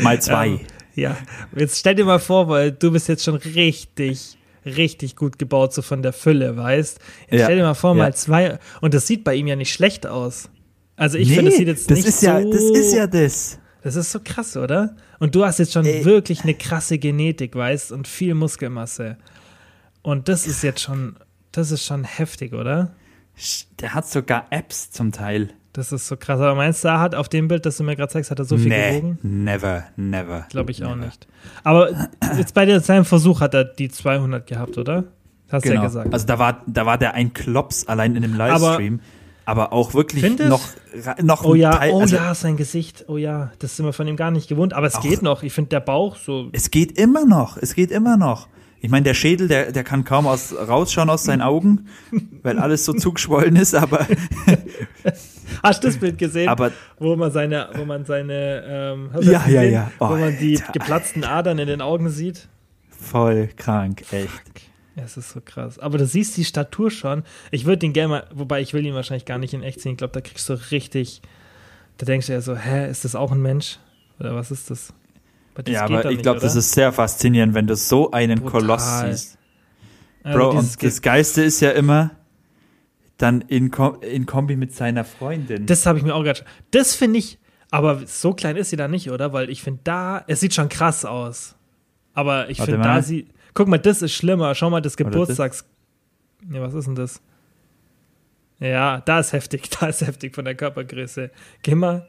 [0.00, 0.60] Mal zwei.
[0.94, 1.16] Ja,
[1.56, 5.82] jetzt stell dir mal vor, weil du bist jetzt schon richtig, richtig gut gebaut, so
[5.82, 6.98] von der Fülle, weißt?
[7.30, 8.02] Jetzt Ja, stell dir mal vor, ja.
[8.02, 10.50] mal zwei, und das sieht bei ihm ja nicht schlecht aus.
[10.96, 12.26] Also ich Nee, finde, das sieht jetzt das nicht ist so.
[12.26, 13.58] ja, das ist ja das.
[13.82, 14.94] Das ist so krass, oder?
[15.18, 16.04] Und du hast jetzt schon Ey.
[16.04, 19.16] wirklich eine krasse Genetik, weißt, und viel Muskelmasse.
[20.02, 21.16] Und das ist jetzt schon,
[21.52, 22.94] das ist schon heftig, oder?
[23.80, 25.48] Der hat sogar Apps zum Teil.
[25.74, 26.38] Das ist so krass.
[26.38, 28.44] Aber meinst du, er hat auf dem Bild, das du mir gerade zeigst, hat er
[28.44, 29.18] so viel gewogen?
[29.22, 30.46] never, never.
[30.50, 31.06] Glaube ich auch never.
[31.06, 31.26] nicht.
[31.64, 31.88] Aber
[32.36, 35.04] jetzt bei seinem Versuch hat er die 200 gehabt, oder?
[35.50, 35.82] Hast du Genau.
[35.82, 36.12] ja gesagt.
[36.12, 39.00] Also da war, da war der ein Klops allein in dem Livestream.
[39.44, 40.48] Aber, auch wirklich Findest?
[40.50, 40.62] noch,
[41.20, 41.90] noch oh ein ja, Teil.
[41.92, 43.06] oh also ja, sein Gesicht.
[43.08, 44.72] Oh ja, das sind wir von ihm gar nicht gewohnt.
[44.72, 45.42] Aber es Auch- geht noch.
[45.42, 46.48] Ich finde der Bauch so.
[46.52, 47.56] Es geht immer noch.
[47.56, 48.46] Es geht immer noch.
[48.84, 51.86] Ich meine, der Schädel, der, der kann kaum aus, rausschauen aus seinen Augen,
[52.42, 54.06] weil alles so zugeschwollen ist, aber,
[55.62, 56.48] Hast du das Bild gesehen?
[56.48, 59.72] aber wo man seine, wo man seine, ähm, hast du Ja, das ja, gesehen?
[59.74, 59.90] ja.
[60.00, 60.72] Oh, wo man die Alter.
[60.72, 62.48] geplatzten Adern in den Augen sieht.
[62.90, 64.30] voll krank, echt.
[64.96, 65.78] Ja, es ist so krass.
[65.78, 67.22] Aber du siehst die Statur schon.
[67.50, 69.92] Ich würde ihn gerne mal, wobei ich will ihn wahrscheinlich gar nicht in echt sehen.
[69.92, 71.22] Ich glaube, da kriegst du richtig,
[71.98, 73.78] da denkst du ja so, hä, ist das auch ein Mensch?
[74.20, 74.92] Oder was ist das?
[75.54, 78.60] Aber Ja, aber ich glaube, das ist sehr faszinierend, wenn du so einen Brutal.
[78.60, 79.38] Koloss siehst.
[80.22, 82.12] Also Bro, und das Geiste ist ja immer
[83.18, 85.66] dann in, Kom in Kombi mit seiner Freundin.
[85.66, 86.44] Das habe ich mir auch gerade.
[86.70, 87.38] Das finde ich,
[87.70, 89.32] aber so klein ist sie da nicht, oder?
[89.32, 91.56] Weil ich finde da, es sieht schon krass aus.
[92.14, 93.28] Aber ich finde da sie.
[93.54, 94.54] Guck mal, das ist schlimmer.
[94.54, 94.96] Schau mal, das?
[94.96, 95.64] Geburtstags.
[96.46, 97.20] Nee, was ist denn das?
[98.58, 101.30] Ja, da ist heftig, da ist heftig von der Körpergröße.
[101.62, 102.08] Geh mal,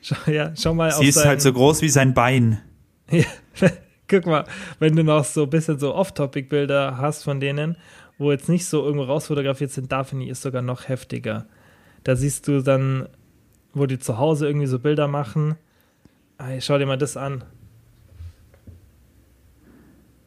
[0.00, 2.60] schau, ja, schau mal Sie ist halt so groß wie sein Bein.
[4.08, 4.44] Guck mal,
[4.78, 7.76] wenn du noch so ein bisschen so Off-Topic-Bilder hast von denen,
[8.18, 11.46] wo jetzt nicht so irgendwo rausfotografiert sind, da finde ich es sogar noch heftiger.
[12.04, 13.08] Da siehst du dann,
[13.72, 15.56] wo die zu Hause irgendwie so Bilder machen.
[16.38, 17.44] Hey, schau dir mal das an.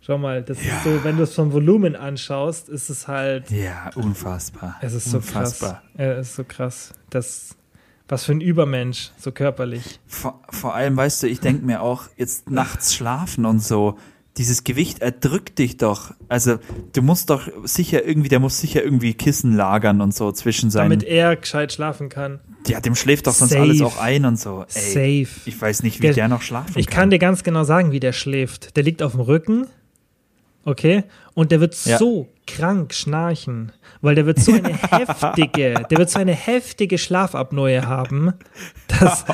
[0.02, 0.78] Schau mal, das ja.
[0.78, 3.50] ist so, wenn du es vom Volumen anschaust, ist es halt.
[3.50, 4.78] Ja, unfassbar.
[4.82, 5.82] Es ist unfassbar.
[5.94, 6.18] so krass.
[6.18, 6.94] Es ist so krass.
[7.10, 7.58] Das
[8.08, 10.00] was für ein Übermensch, so körperlich.
[10.06, 13.98] Vor, vor allem, weißt du, ich denke mir auch, jetzt nachts schlafen und so,
[14.38, 16.12] dieses Gewicht erdrückt dich doch.
[16.28, 16.58] Also,
[16.92, 20.90] du musst doch sicher irgendwie, der muss sicher irgendwie Kissen lagern und so zwischen seinen.
[20.90, 22.42] Damit er gescheit schlafen kann.
[22.68, 23.62] ja, dem schläft doch sonst Safe.
[23.62, 24.66] alles auch ein und so.
[24.74, 25.40] Ey, Safe.
[25.50, 27.02] Ich weiß nicht, wie Der- der, noch schlafen Ich kann.
[27.04, 28.76] kann dir ganz genau sagen, wie der schläft.
[28.76, 29.68] Der liegt auf dem Rücken,
[30.66, 31.98] okay, und der wird Ja.
[31.98, 37.86] so krank schnarchen, weil der wird so eine heftige, der wird so eine heftige Schlafapnoe
[37.88, 38.34] haben,
[38.88, 39.26] dass,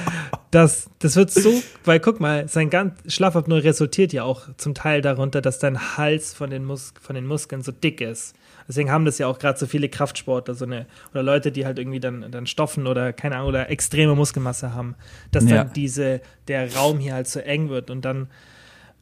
[0.52, 1.52] dass das wird so,
[1.86, 6.34] weil guck mal, sein ganz Schlafapnoe resultiert ja auch zum Teil darunter, dass dein Hals
[6.34, 8.36] von den, Mus von den Muskeln so dick ist.
[8.68, 11.78] Deswegen haben das ja auch gerade so viele Kraftsportler, so eine, oder Leute, die halt
[11.80, 14.96] irgendwie dann, dann Stoffen oder keine Ahnung, oder extreme Muskelmasse haben,
[15.32, 15.64] dass Ja.
[15.64, 18.28] dann diese, der Raum hier halt so eng wird und dann,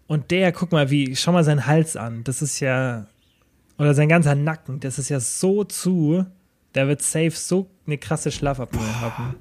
[0.10, 3.06] und der, guck mal, wie, schau mal seinen Hals an, das ist ja,
[3.78, 6.26] oder sein ganzer Nacken, das ist ja so zu,
[6.74, 9.36] der wird safe so eine krasse Schlafapnoe haben.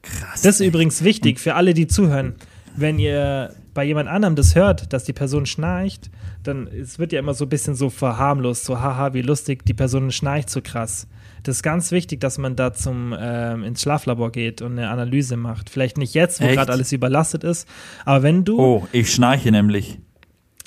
[0.00, 0.40] Krass.
[0.40, 0.68] Das ist ey.
[0.68, 2.36] übrigens wichtig für alle, die zuhören.
[2.74, 6.10] Wenn ihr bei jemand anderem das hört, dass die Person schnarcht,
[6.42, 9.74] dann es wird ja immer so ein bisschen so verharmlost, so haha, wie lustig, die
[9.74, 11.06] Person schnarcht so krass.
[11.44, 15.36] Das ist ganz wichtig, dass man da zum ähm, ins Schlaflabor geht und eine Analyse
[15.36, 15.70] macht.
[15.70, 17.68] Vielleicht nicht jetzt, wo gerade alles überlastet ist,
[18.04, 19.98] aber wenn du Oh, ich schnarche nämlich.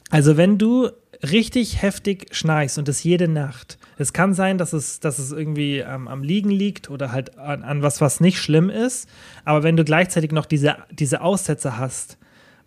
[0.09, 0.89] also wenn du
[1.23, 5.79] richtig heftig schnarchst und das jede Nacht, es kann sein, dass es, dass es irgendwie
[5.79, 9.09] ähm, am Liegen liegt oder halt an, an was, was nicht schlimm ist,
[9.43, 12.19] aber wenn du gleichzeitig noch diese, diese Aussätze hast,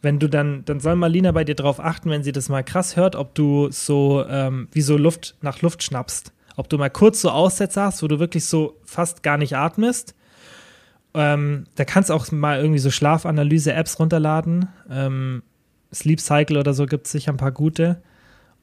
[0.02, 2.96] wenn du dann, dann soll Marlina bei dir drauf achten, wenn sie das mal krass
[2.96, 6.32] hört, ob du so ähm, wie so Luft nach Luft schnappst.
[6.60, 10.14] Ob du mal kurz so Aussätze hast, wo du wirklich so fast gar nicht atmest.
[11.14, 14.68] Ähm, da kannst du auch mal irgendwie so Schlafanalyse-Apps runterladen.
[14.90, 15.42] Ähm,
[15.90, 18.02] Sleep Cycle oder so gibt es sicher ein paar gute.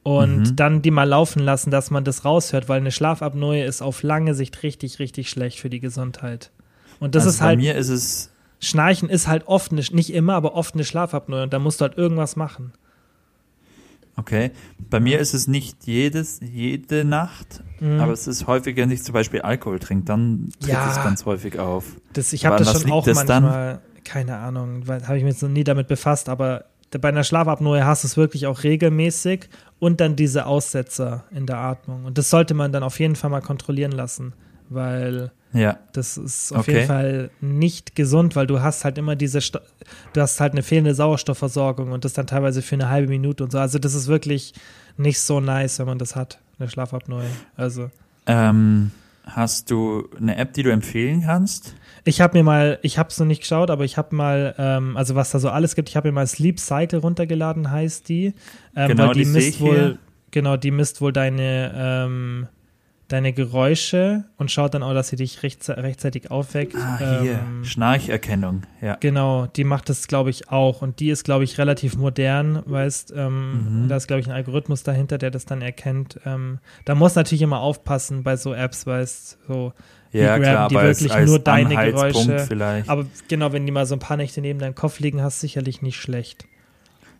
[0.04, 0.56] Und Mhm.
[0.56, 4.32] dann die mal laufen lassen, dass man das raushört, weil eine Schlafapnoe ist auf lange
[4.32, 6.52] Sicht richtig, richtig schlecht für die Gesundheit.
[7.00, 8.30] Und das also ist bei halt, mir ist es
[8.60, 11.82] Schnarchen ist halt oft, eine, nicht immer, aber oft eine Schlafapnoe und da musst du
[11.86, 12.72] halt irgendwas machen.
[14.18, 14.50] Okay.
[14.90, 18.00] Bei mir ist es nicht jedes, jede Nacht, Mhm.
[18.00, 20.90] aber es ist häufiger, wenn ich zum Beispiel Alkohol trinke, dann tritt Ja.
[20.90, 21.84] es ganz häufig auf.
[22.12, 23.44] Das, ich habe das schon auch das dann?
[23.44, 27.84] manchmal, keine Ahnung, habe ich mich jetzt noch nie damit befasst, aber bei einer Schlafapnoe
[27.84, 32.04] hast du es wirklich auch regelmäßig und dann diese Aussetzer in der Atmung.
[32.06, 34.32] Und das sollte man dann auf jeden Fall mal kontrollieren lassen,
[34.70, 35.78] weil Ja.
[35.92, 36.72] das ist auf Okay.
[36.74, 39.58] jeden Fall nicht gesund, weil du hast halt immer diese, Sto
[40.12, 43.50] du hast halt eine fehlende Sauerstoffversorgung und das dann teilweise für eine halbe Minute und
[43.52, 43.58] so.
[43.58, 44.52] Also das ist wirklich
[44.96, 47.22] nicht so nice, wenn man das hat, eine Schlafapnoe.
[47.56, 47.90] Also
[48.26, 48.90] Ähm,
[49.24, 51.74] hast du eine App, die du empfehlen kannst?
[52.04, 54.96] Ich habe mir mal, ich habe es noch nicht geschaut, aber ich habe mal, ähm,
[54.96, 58.34] also was da so alles gibt, ich habe mir mal Sleep Cycle runtergeladen, heißt die.
[58.76, 59.98] Ähm, Genau, weil die, die misst wohl, hier.
[60.30, 62.46] genau, die misst wohl deine, ähm,
[63.08, 66.74] deine Geräusche und schaut dann auch, dass sie dich rechtze rechtzeitig aufweckt.
[66.76, 67.32] Ah, hier.
[67.40, 68.62] Ähm, Schnarcherkennung.
[68.82, 68.96] Ja.
[69.00, 70.82] Genau, die macht das, glaube ich, auch.
[70.82, 73.88] Und die ist, glaube ich, relativ modern, weißt, ähm, Mhm.
[73.88, 76.20] da ist, glaube ich, ein Algorithmus dahinter, der das dann erkennt.
[76.26, 79.72] Ähm, da muss natürlich immer aufpassen bei so Apps, weißt, so,
[80.12, 82.38] die Ja, graben klar, die aber als, wirklich als nur deine Geräusche.
[82.40, 82.88] vielleicht.
[82.88, 85.80] Aber genau, wenn die mal so ein paar Nächte neben deinem Kopf liegen, hast sicherlich
[85.82, 86.46] nicht schlecht.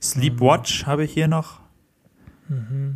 [0.02, 1.60] Sleepwatch habe ich hier noch.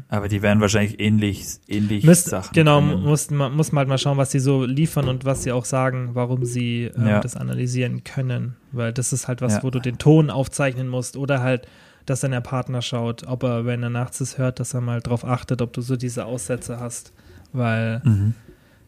[0.08, 2.08] Aber die werden wahrscheinlich ähnlich, ähnlich Mhm.
[2.08, 2.52] Müsst, Sachen.
[2.54, 3.02] genau, können.
[3.02, 5.64] muss, man, muss man halt mal schauen, was sie so liefern und was sie auch
[5.64, 7.20] sagen, warum sie ähm, Ja.
[7.20, 8.56] das analysieren können.
[8.72, 9.62] Weil das ist halt was, Ja.
[9.62, 11.66] wo du den Ton aufzeichnen musst oder halt,
[12.06, 15.00] dass dann der Partner schaut, ob er, wenn er nachts es hört, dass er mal
[15.00, 17.12] drauf achtet, ob du so diese Aussätze hast.
[17.52, 18.34] Weil Mhm.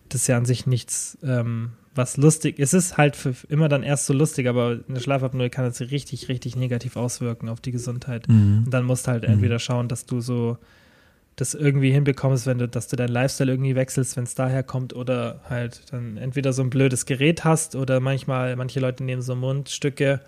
[0.08, 2.74] das ist ja an sich nichts, ähm, was lustig ist.
[2.74, 6.28] Es ist halt für immer dann erst so lustig, aber eine Schlafapnoe kann es richtig,
[6.28, 8.28] richtig negativ auswirken auf die Gesundheit.
[8.28, 8.62] Mhm.
[8.64, 9.34] Und dann musst du halt Mhm.
[9.34, 10.58] entweder schauen, dass du so
[11.36, 14.94] das irgendwie hinbekommst, wenn du, dass du deinen Lifestyle irgendwie wechselst, wenn es daher kommt,
[14.94, 19.34] oder halt dann entweder so ein blödes Gerät hast oder manchmal, manche Leute nehmen so
[19.34, 20.20] Mundstücke,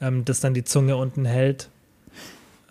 [0.00, 1.68] ähm, das dann die Zunge unten hält.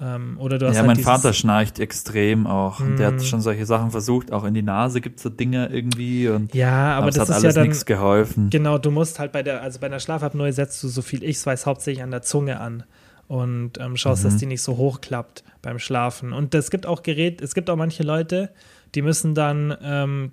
[0.02, 2.82] Ähm, oder du hast Ja, halt mein Vater schnarcht extrem auch.
[2.82, 4.32] Und der hat schon solche Sachen versucht.
[4.34, 6.28] Auch in die Nase gibt es so Dinge irgendwie.
[6.28, 8.50] Und Ja, aber das hat ist ja alles dann nichts geholfen.
[8.50, 11.46] Genau, du musst halt bei der, also bei einer Schlafapnoe setzt du, so viel ich
[11.46, 12.84] weiß, hauptsächlich an der Zunge an
[13.28, 14.28] und ähm, schaust, Mhm.
[14.30, 16.34] dass die nicht so hochklappt beim Schlafen.
[16.34, 18.50] Und es gibt auch Gerät, es gibt auch manche Leute,
[18.96, 20.32] die müssen dann ähm,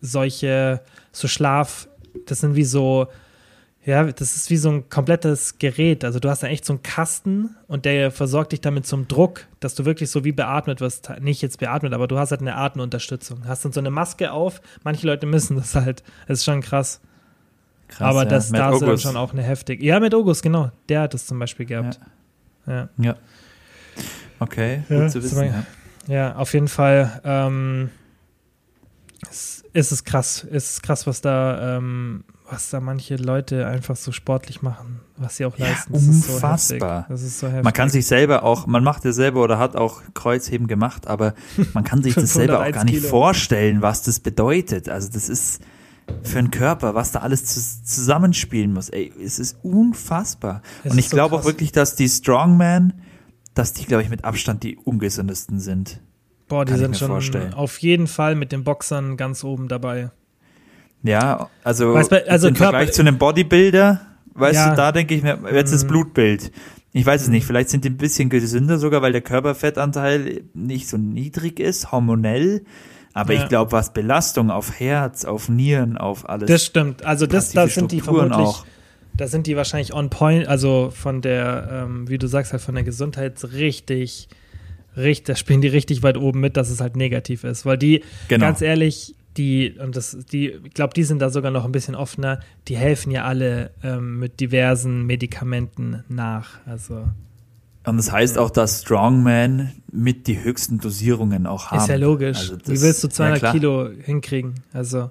[0.00, 0.80] solche,
[1.12, 1.88] so Schlaf,
[2.26, 3.06] das sind wie so,
[3.84, 6.04] ja, das ist wie so ein komplettes Gerät.
[6.04, 9.46] Also du hast da echt so einen Kasten und der versorgt dich damit zum Druck,
[9.58, 11.10] dass du wirklich so wie beatmet wirst.
[11.20, 13.46] Nicht jetzt beatmet, aber du hast halt eine Atemunterstützung.
[13.46, 14.60] Hast dann so eine Maske auf.
[14.84, 16.02] Manche Leute müssen das halt.
[16.28, 17.00] Das ist schon krass.
[17.88, 18.28] Krass, aber ja.
[18.28, 19.84] das da ist dann schon auch eine heftige.
[19.84, 20.70] Ja, mit August, genau.
[20.88, 21.98] Der hat das zum Beispiel gehabt.
[22.66, 22.88] Ja.
[22.98, 23.16] Ja.
[24.38, 25.38] Okay, Ja, gut zu wissen.
[25.38, 25.66] aber-
[26.06, 26.36] Ja.
[26.36, 27.90] Auf jeden Fall ähm,
[29.72, 30.44] ist es krass.
[30.44, 35.36] Ist es krass, was da, ähm, was da manche Leute einfach so sportlich machen, was
[35.36, 35.92] sie auch Ja, leisten.
[35.92, 37.06] Das ist so unfassbar.
[37.08, 37.64] Das ist so heftig.
[37.64, 41.34] Man kann sich selber auch, man macht ja selber oder hat auch Kreuzheben gemacht, aber
[41.74, 43.08] man kann sich das selber auch 501 gar nicht Kilo.
[43.08, 44.88] vorstellen, was das bedeutet.
[44.88, 45.62] Also das ist
[46.24, 48.88] für einen Körper, was da alles zus- zusammenspielen muss.
[48.88, 50.62] Ey, es ist unfassbar.
[50.82, 52.94] Es Und ich so glaube auch wirklich, dass die Strongman,
[53.54, 56.00] dass die, glaube ich, mit Abstand die ungesündesten sind.
[56.48, 57.54] Boah, die sind schon vorstellen.
[57.54, 60.10] auf jeden Fall mit den Boxern ganz oben dabei.
[61.02, 64.00] Ja, also, Weißt also im Körper- Vergleich zu einem Bodybuilder,
[64.34, 64.70] weißt Ja.
[64.70, 65.88] du, da denke ich mir, jetzt das Mhm.
[65.88, 66.52] Blutbild.
[66.92, 70.88] Ich weiß es nicht, vielleicht sind die ein bisschen gesünder sogar, weil der Körperfettanteil nicht
[70.88, 72.62] so niedrig ist, hormonell.
[73.12, 73.42] Aber Ja.
[73.42, 76.48] ich glaube, was Belastung auf Herz, auf Nieren, auf alles.
[76.48, 77.04] Das stimmt.
[77.04, 78.64] Also das, passive da sind die vermutlich, auch.
[79.16, 82.74] da sind die wahrscheinlich on point, also von der, ähm, wie du sagst, halt von
[82.74, 84.28] der Gesundheit richtig,
[84.96, 87.64] richtig, da spielen die richtig weit oben mit, dass es halt negativ ist.
[87.66, 88.46] Weil die, Genau.
[88.46, 91.94] ganz ehrlich, die, und das, die, ich glaube, die sind da sogar noch ein bisschen
[91.94, 96.58] offener, die helfen ja alle ähm, mit diversen Medikamenten nach.
[96.66, 97.04] Also
[97.86, 101.78] Und das heißt auch, dass Strongman mit die höchsten Dosierungen auch haben.
[101.80, 102.38] ist ja logisch.
[102.38, 103.52] Also das- wie willst du 200 ja.
[103.52, 104.54] Kilo hinkriegen?
[104.72, 105.10] Also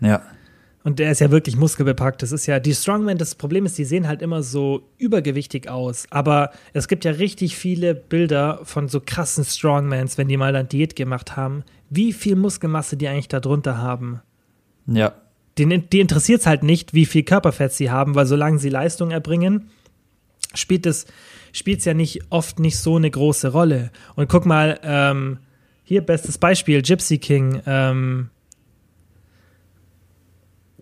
[0.00, 0.22] Ja,
[0.86, 2.22] Und der ist ja wirklich muskelbepackt.
[2.22, 6.06] Das ist ja, die Strongmen, das Problem ist, die sehen halt immer so übergewichtig aus.
[6.10, 10.68] Aber es gibt ja richtig viele Bilder von so krassen Strongmans, wenn die mal dann
[10.68, 14.20] Diät gemacht haben, wie viel Muskelmasse die eigentlich da drunter haben.
[14.86, 15.12] ja,
[15.58, 19.10] Die, die interessiert es halt nicht, wie viel Körperfett sie haben, weil solange sie Leistung
[19.10, 19.68] erbringen,
[20.54, 21.06] spielt es
[21.50, 23.90] spielt's ja nicht oft nicht so eine große Rolle.
[24.14, 25.38] Und guck mal, ähm,
[25.82, 28.30] hier bestes Beispiel, Gypsy King, ähm,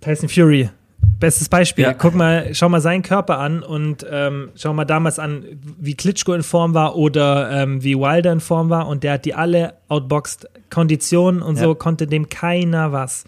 [0.05, 0.69] Tyson Fury.
[1.21, 1.85] Bestes Beispiel.
[1.85, 1.93] Ja.
[1.95, 5.45] Guck mal, schau mal seinen Körper an und ähm, schau mal damals an,
[5.79, 9.25] wie Klitschko in Form war oder ähm, wie Wilder in Form war und der hat
[9.25, 10.49] die alle outboxed.
[10.71, 11.75] Konditionen und so Ja.
[11.75, 13.25] konnte dem keiner was.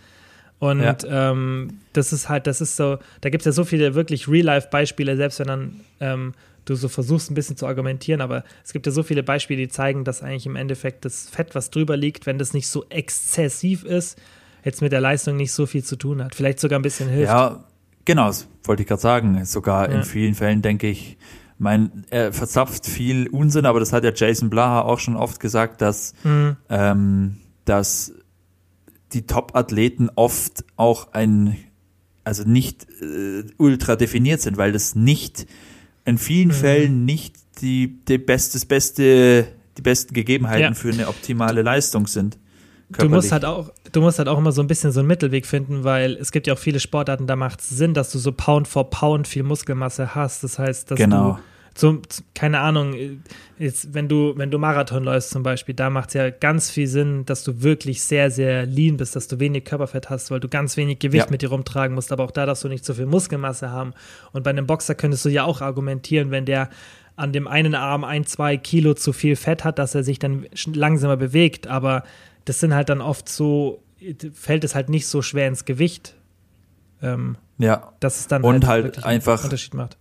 [0.58, 0.96] Und Ja.
[1.30, 5.16] ähm, das ist halt, das ist so, da gibt es ja so viele wirklich Real-Life-Beispiele,
[5.16, 6.32] selbst wenn dann ähm,
[6.64, 9.68] du so versuchst, ein bisschen zu argumentieren, aber es gibt ja so viele Beispiele, die
[9.68, 13.84] zeigen, dass eigentlich im Endeffekt das Fett, was drüber liegt, wenn das nicht so exzessiv
[13.84, 14.18] ist,
[14.66, 16.34] jetzt mit der Leistung nicht so viel zu tun hat.
[16.34, 17.28] Vielleicht sogar ein bisschen hilft.
[17.32, 17.64] Ja,
[18.04, 19.44] genau, das wollte ich gerade sagen.
[19.46, 19.96] Sogar Ja.
[19.96, 21.16] in vielen Fällen denke ich,
[21.58, 25.80] mein, er verzapft viel Unsinn, aber das hat ja Jason Blaha auch schon oft gesagt,
[25.80, 26.56] dass, Mhm.
[26.68, 28.12] ähm, dass
[29.14, 31.56] die Top-Athleten oft auch ein,
[32.24, 35.46] also nicht äh, ultra definiert sind, weil das nicht
[36.04, 36.52] in vielen Mhm.
[36.52, 39.46] Fällen nicht die, die best, das beste,
[39.78, 40.74] die besten Gegebenheiten Ja.
[40.74, 42.36] für eine optimale Leistung sind.
[42.88, 45.44] Du musst halt auch, du musst halt auch immer so ein bisschen so einen Mittelweg
[45.46, 48.30] finden, weil es gibt ja auch viele Sportarten, da macht es Sinn, dass du so
[48.32, 50.44] Pound for Pound viel Muskelmasse hast.
[50.44, 51.32] Das heißt, dass Genau.
[51.32, 51.38] du
[51.74, 52.00] zum,
[52.34, 52.94] keine Ahnung,
[53.58, 56.86] jetzt, wenn du, wenn du Marathon läufst zum Beispiel, da macht es ja ganz viel
[56.86, 60.48] Sinn, dass du wirklich sehr, sehr lean bist, dass du wenig Körperfett hast, weil du
[60.48, 61.30] ganz wenig Gewicht Ja.
[61.30, 63.92] mit dir rumtragen musst, aber auch da darfst du nicht so viel Muskelmasse haben.
[64.32, 66.70] Und bei einem Boxer könntest du ja auch argumentieren, wenn der
[67.16, 70.46] an dem einen Arm ein, zwei Kilo zu viel Fett hat, dass er sich dann
[70.72, 72.04] langsamer bewegt, aber
[72.46, 73.82] das sind halt dann oft so,
[74.32, 76.14] fällt es halt nicht so schwer ins Gewicht,
[77.02, 79.96] ähm, Ja, dass es dann Und halt wirklich einfach- einen Unterschied macht.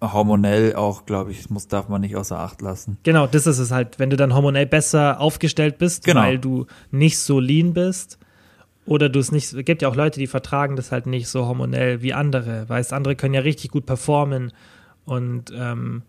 [0.00, 2.98] hormonell auch, glaube ich, muss, darf man nicht außer Acht lassen.
[3.02, 6.20] Genau, das ist es halt, wenn du dann hormonell besser aufgestellt bist, Genau.
[6.22, 8.18] weil du nicht so lean bist
[8.86, 11.46] oder du es nicht, es gibt ja auch Leute, die vertragen das halt nicht so
[11.46, 14.52] hormonell wie andere, weißt, andere können ja richtig gut performen
[15.04, 16.02] und ähm,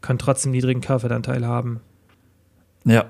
[0.00, 1.80] können trotzdem niedrigen Körperfettanteil haben.
[2.84, 3.04] Ja,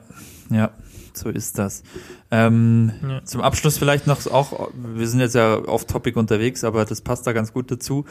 [0.50, 0.70] ja,
[1.16, 1.82] so ist das.
[2.30, 3.24] Ähm, Ja.
[3.24, 7.32] Zum Abschluss vielleicht noch auch, wir sind jetzt ja off-topic unterwegs, aber das passt da
[7.32, 8.04] ganz gut dazu.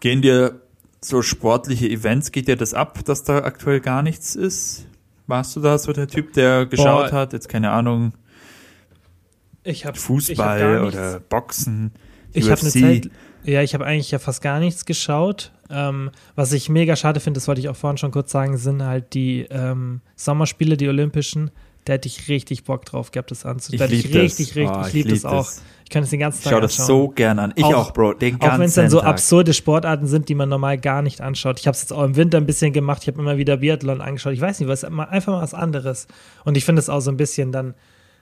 [0.00, 0.60] Gehen dir
[1.00, 4.86] so sportliche Events, geht dir das ab, dass da aktuell gar nichts ist?
[5.26, 7.12] Warst du da so der Typ, der geschaut Boah.
[7.12, 8.12] hat, jetzt keine Ahnung,
[9.64, 11.92] Ich habe Fußball oder Boxen,
[12.32, 12.80] Ich habe eine UFC?
[12.80, 13.10] Zeit,
[13.44, 15.52] ja, ich habe eigentlich ja fast gar nichts geschaut.
[15.70, 18.82] Ähm, was ich mega schade finde, das wollte ich auch vorhin schon kurz sagen, sind
[18.82, 21.50] halt die ähm, Sommerspiele, die Olympischen.
[21.84, 23.80] Da hätte ich richtig Bock drauf gehabt, das anzuschauen.
[23.80, 24.22] Hätte ich lieb das.
[24.22, 25.50] richtig, richtig, Oh, ich liebe das lieb auch.
[25.84, 26.86] Ich kann das den ganzen Ich Tag schaue das anschauen.
[26.86, 27.52] so gern an.
[27.56, 29.08] Ich Auch- auch, Bro, den ganzen Auch wenn es dann so Tag.
[29.08, 31.58] absurde Sportarten sind, die man normal gar nicht anschaut.
[31.58, 33.02] Ich habe es jetzt auch im Winter ein bisschen gemacht.
[33.02, 34.32] Ich habe immer wieder Biathlon angeschaut.
[34.32, 36.06] Ich weiß nicht, was einfach mal was anderes.
[36.44, 37.74] Und ich finde es auch so ein bisschen dann,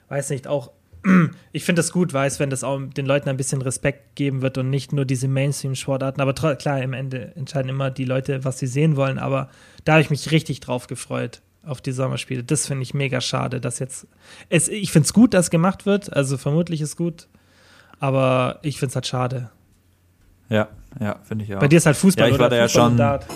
[0.09, 0.73] weiß nicht, auch
[1.53, 4.59] ich finde es gut, weiß, wenn das auch den Leuten ein bisschen Respekt geben wird
[4.59, 6.21] und nicht nur diese Mainstream-Sportarten.
[6.21, 9.19] Aber klar, im Ende entscheiden immer die Leute, was sie sehen wollen.
[9.19, 9.49] Aber
[9.85, 12.43] da habe ich mich richtig drauf gefreut auf die Sommerspiele.
[12.45, 14.07] Das finde ich mega schade, dass jetzt.
[14.49, 16.13] Es, ich finde es gut, dass gemacht wird.
[16.13, 17.29] Also vermutlich ist gut.
[17.99, 19.51] Aber ich finde es halt schade.
[20.49, 20.69] Ja,
[21.01, 21.61] ja, finde ich auch.
[21.61, 23.27] Bei dir ist halt Fußball Ja, ich oder war da ja schon- Dart.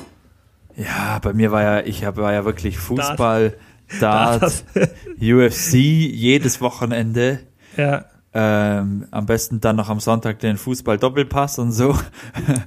[0.76, 3.54] Ja, bei mir war ja, ich hab, war ja wirklich Fußball,
[4.00, 4.64] Dart, Das-
[5.20, 7.40] UFC jedes Wochenende.
[7.76, 8.06] ja,
[8.36, 11.96] Ähm, am besten dann noch am Sonntag den Fußball-Doppelpass und so.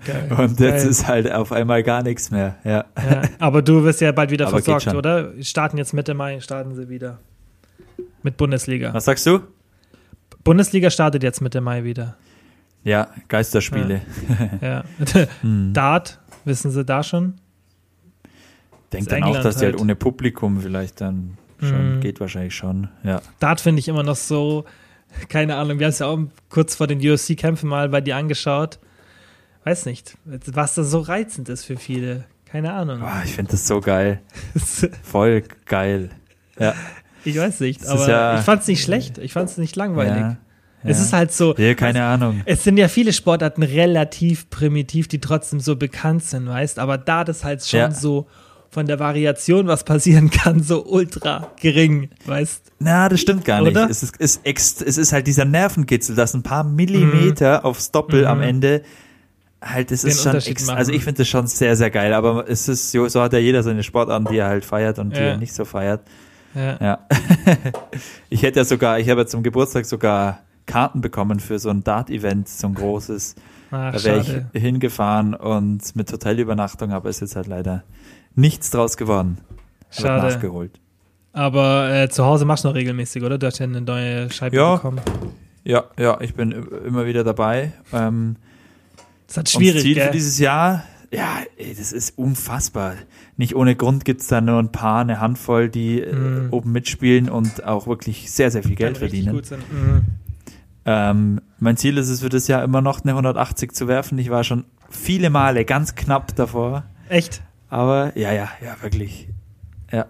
[0.05, 0.31] Geil.
[0.37, 0.87] Und jetzt Geil.
[0.89, 2.55] ist halt auf einmal gar nichts mehr.
[2.63, 2.85] Ja.
[2.95, 3.21] ja.
[3.39, 5.33] Aber du wirst ja bald wieder Aber versorgt, oder?
[5.41, 7.19] Starten jetzt Mitte Mai, starten sie wieder.
[8.23, 8.93] Mit Bundesliga.
[8.93, 9.41] Was sagst du?
[10.45, 12.15] Bundesliga startet jetzt Mitte Mai wieder.
[12.85, 14.01] Ja, Geisterspiele.
[14.61, 14.83] Ja.
[15.41, 15.73] Hm.
[15.73, 17.33] Dart, wissen sie da schon?
[18.93, 19.81] Denkt dann auch, England dass die halt halt.
[19.81, 21.99] ohne Publikum vielleicht dann schon, Mhm.
[21.99, 22.87] geht wahrscheinlich schon.
[23.03, 23.21] Ja.
[23.39, 24.63] Dart finde ich immer noch so,
[25.29, 28.79] keine Ahnung, wir haben es ja auch kurz vor den UFC-Kämpfen mal bei dir angeschaut.
[29.63, 32.25] Weiß nicht, was da so reizend ist für viele.
[32.45, 33.01] Keine Ahnung.
[33.01, 34.21] Boah, ich finde das so geil.
[35.03, 36.09] Voll geil.
[36.57, 36.73] Ja.
[37.25, 39.17] ich weiß nicht, Das aber ja- ich fand es nicht schlecht.
[39.17, 40.15] Ich fand es nicht langweilig.
[40.21, 40.37] Ja.
[40.83, 42.41] Es ist halt so, Ja, keine Ahnung.
[42.45, 47.25] es sind ja viele Sportarten relativ primitiv, die trotzdem so bekannt sind, weißt, aber da
[47.25, 48.27] das halt schon so
[48.77, 52.73] von der Variation, was passieren kann, so ultra gering, weißt.
[52.77, 53.71] Na, das stimmt gar nicht.
[53.71, 53.89] Oder?
[53.89, 58.27] Es ist, ist ex, es ist halt dieser Nervenkitzel, dass ein paar Millimeter aufs Doppel
[58.27, 58.43] am Mhm.
[58.43, 58.81] Ende
[59.63, 62.67] halt, Den ist schon, ex, also ich finde das schon sehr, sehr geil, aber es
[62.67, 65.25] ist, so, so hat ja jeder seine Sportarten, die er halt feiert und die Ja.
[65.29, 66.01] er nicht so feiert.
[66.53, 66.77] Ja.
[66.79, 66.99] Ja.
[68.29, 71.83] ich hätte ja sogar, ich habe ja zum Geburtstag sogar Karten bekommen für so ein
[71.83, 73.33] Dart-Event, so ein großes.
[73.71, 77.83] Ach, Da wäre ich hingefahren und mit Hotelübernachtung, aber ist jetzt halt leider
[78.37, 79.39] nichts draus geworden.
[79.91, 80.27] Wird Schade.
[80.33, 80.79] nachgeholt.
[81.33, 83.37] Aber äh, zu Hause machst du noch regelmäßig, oder?
[83.37, 84.75] Du hast ja eine neue Scheibe Ja.
[84.75, 85.01] bekommen.
[85.63, 86.51] Ja, ja, ich bin
[86.85, 87.73] immer wieder dabei.
[87.91, 88.37] Ähm,
[89.27, 90.05] Das ist und schwierig, das Ziel gell?
[90.07, 92.93] für dieses Jahr, ja, ey, das ist unfassbar.
[93.35, 96.47] Nicht ohne Grund gibt's da nur ein paar, eine Handvoll, die äh, Mhm.
[96.51, 99.33] oben mitspielen und auch wirklich sehr, sehr viel Geld verdienen.
[99.33, 99.59] gut sein.
[99.69, 100.01] Mhm.
[100.85, 104.17] Ähm, mein Ziel ist es für das Jahr immer noch eine 180 zu werfen.
[104.19, 106.85] Ich war schon viele Male ganz knapp davor.
[107.09, 107.41] Echt?
[107.69, 109.27] Aber ja, ja, ja, wirklich.
[109.91, 110.05] Ja.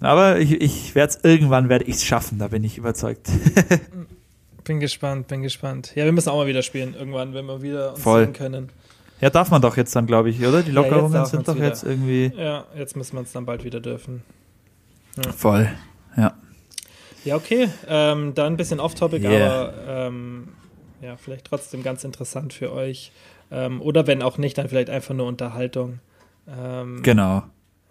[0.00, 3.28] Aber ich, ich werde es irgendwann werde ich es schaffen, da bin ich überzeugt.
[4.64, 5.92] Bin gespannt, bin gespannt.
[5.94, 8.24] Ja, wir müssen auch mal wieder spielen, irgendwann, wenn wir wieder uns Voll.
[8.24, 8.68] sehen können.
[9.20, 10.62] Ja, darf man doch jetzt dann, glaube ich, oder?
[10.62, 11.66] Die Ja, Lockerungen darf sind doch wieder.
[11.68, 14.22] jetzt irgendwie Ja, jetzt müssen wir uns dann bald wieder dürfen.
[15.36, 15.68] voll.
[16.16, 16.34] Ja.
[17.24, 17.68] Ja, okay.
[17.86, 19.46] Ähm, dann ein bisschen off-topic, Yeah.
[19.46, 20.48] aber ähm,
[21.00, 23.12] ja, vielleicht trotzdem ganz interessant für euch.
[23.52, 26.00] Ähm, oder wenn auch nicht, dann vielleicht einfach nur Unterhaltung.
[26.48, 27.42] Ähm, Genau.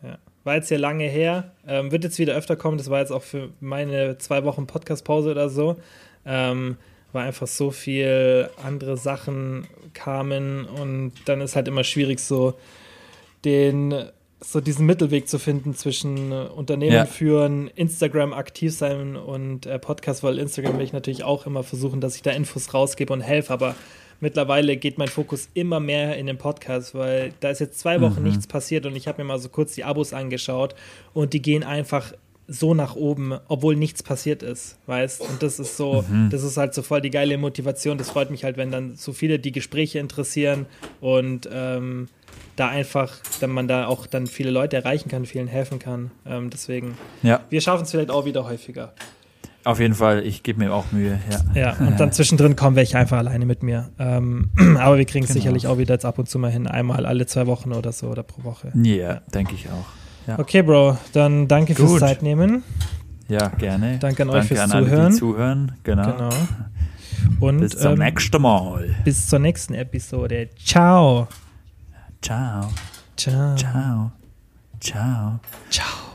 [0.03, 0.17] Ja.
[0.43, 2.77] War jetzt ja lange her, ähm, wird jetzt wieder öfter kommen.
[2.77, 5.77] Das war jetzt auch für meine zwei Wochen Podcast-Pause oder so.
[6.25, 6.77] Ähm,
[7.13, 12.55] weil einfach so viel andere Sachen kamen und dann ist halt immer schwierig, so
[13.45, 13.93] den
[14.41, 17.05] so diesen Mittelweg zu finden zwischen Unternehmen Ja.
[17.05, 22.01] führen, Instagram aktiv sein und äh, Podcast, weil Instagram will ich natürlich auch immer versuchen,
[22.01, 23.75] dass ich da Infos rausgebe und helfe, aber
[24.19, 28.23] mittlerweile geht mein Fokus immer mehr in den Podcast, weil da ist jetzt zwei Wochen
[28.23, 30.75] nichts passiert und ich habe mir mal so kurz die Abos angeschaut
[31.13, 32.13] und die gehen einfach
[32.47, 35.21] so nach oben, obwohl nichts passiert ist, weißt?
[35.21, 37.97] Und das ist so, das ist halt so voll die geile Motivation.
[37.97, 40.67] Das freut mich halt, wenn dann so viele die Gespräche interessieren
[41.01, 42.07] und ähm,
[42.55, 46.11] da einfach, dann man da auch dann viele Leute erreichen kann, vielen helfen kann.
[46.25, 48.93] Ähm, deswegen, Ja, wir schaffen es vielleicht auch wieder häufiger.
[49.65, 50.25] Auf jeden Fall.
[50.25, 51.19] Ich gebe mir auch Mühe.
[51.53, 51.73] Ja.
[51.73, 53.89] Ja, und dann zwischendrin kommen welche einfach alleine mit mir.
[53.99, 54.49] Ähm,
[54.79, 55.41] aber wir kriegen es Genau.
[55.41, 58.07] sicherlich auch wieder jetzt ab und zu mal hin, einmal alle zwei Wochen oder so
[58.07, 58.71] oder pro Woche.
[58.75, 59.85] Ja, denke ich auch.
[60.27, 60.39] Ja.
[60.39, 61.99] Okay, Bro, dann danke fürs Gut.
[61.99, 62.63] Zeitnehmen.
[63.27, 63.97] Ja, gerne.
[63.99, 65.11] Danke an euch fürs an alle, Zuhören.
[65.11, 65.71] Die zuhören.
[65.83, 66.11] Genau.
[66.11, 66.29] Genau.
[67.39, 68.95] Und Bis zum ähm, nächsten Mal.
[69.03, 70.49] bis zur nächsten Episode.
[70.63, 71.27] Ciao.
[72.21, 72.69] Ciao.
[73.17, 73.55] Ciao.
[73.55, 74.11] Ciao.
[74.79, 75.39] Ciao.
[75.69, 76.14] Ciao.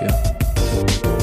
[0.00, 1.13] dafür.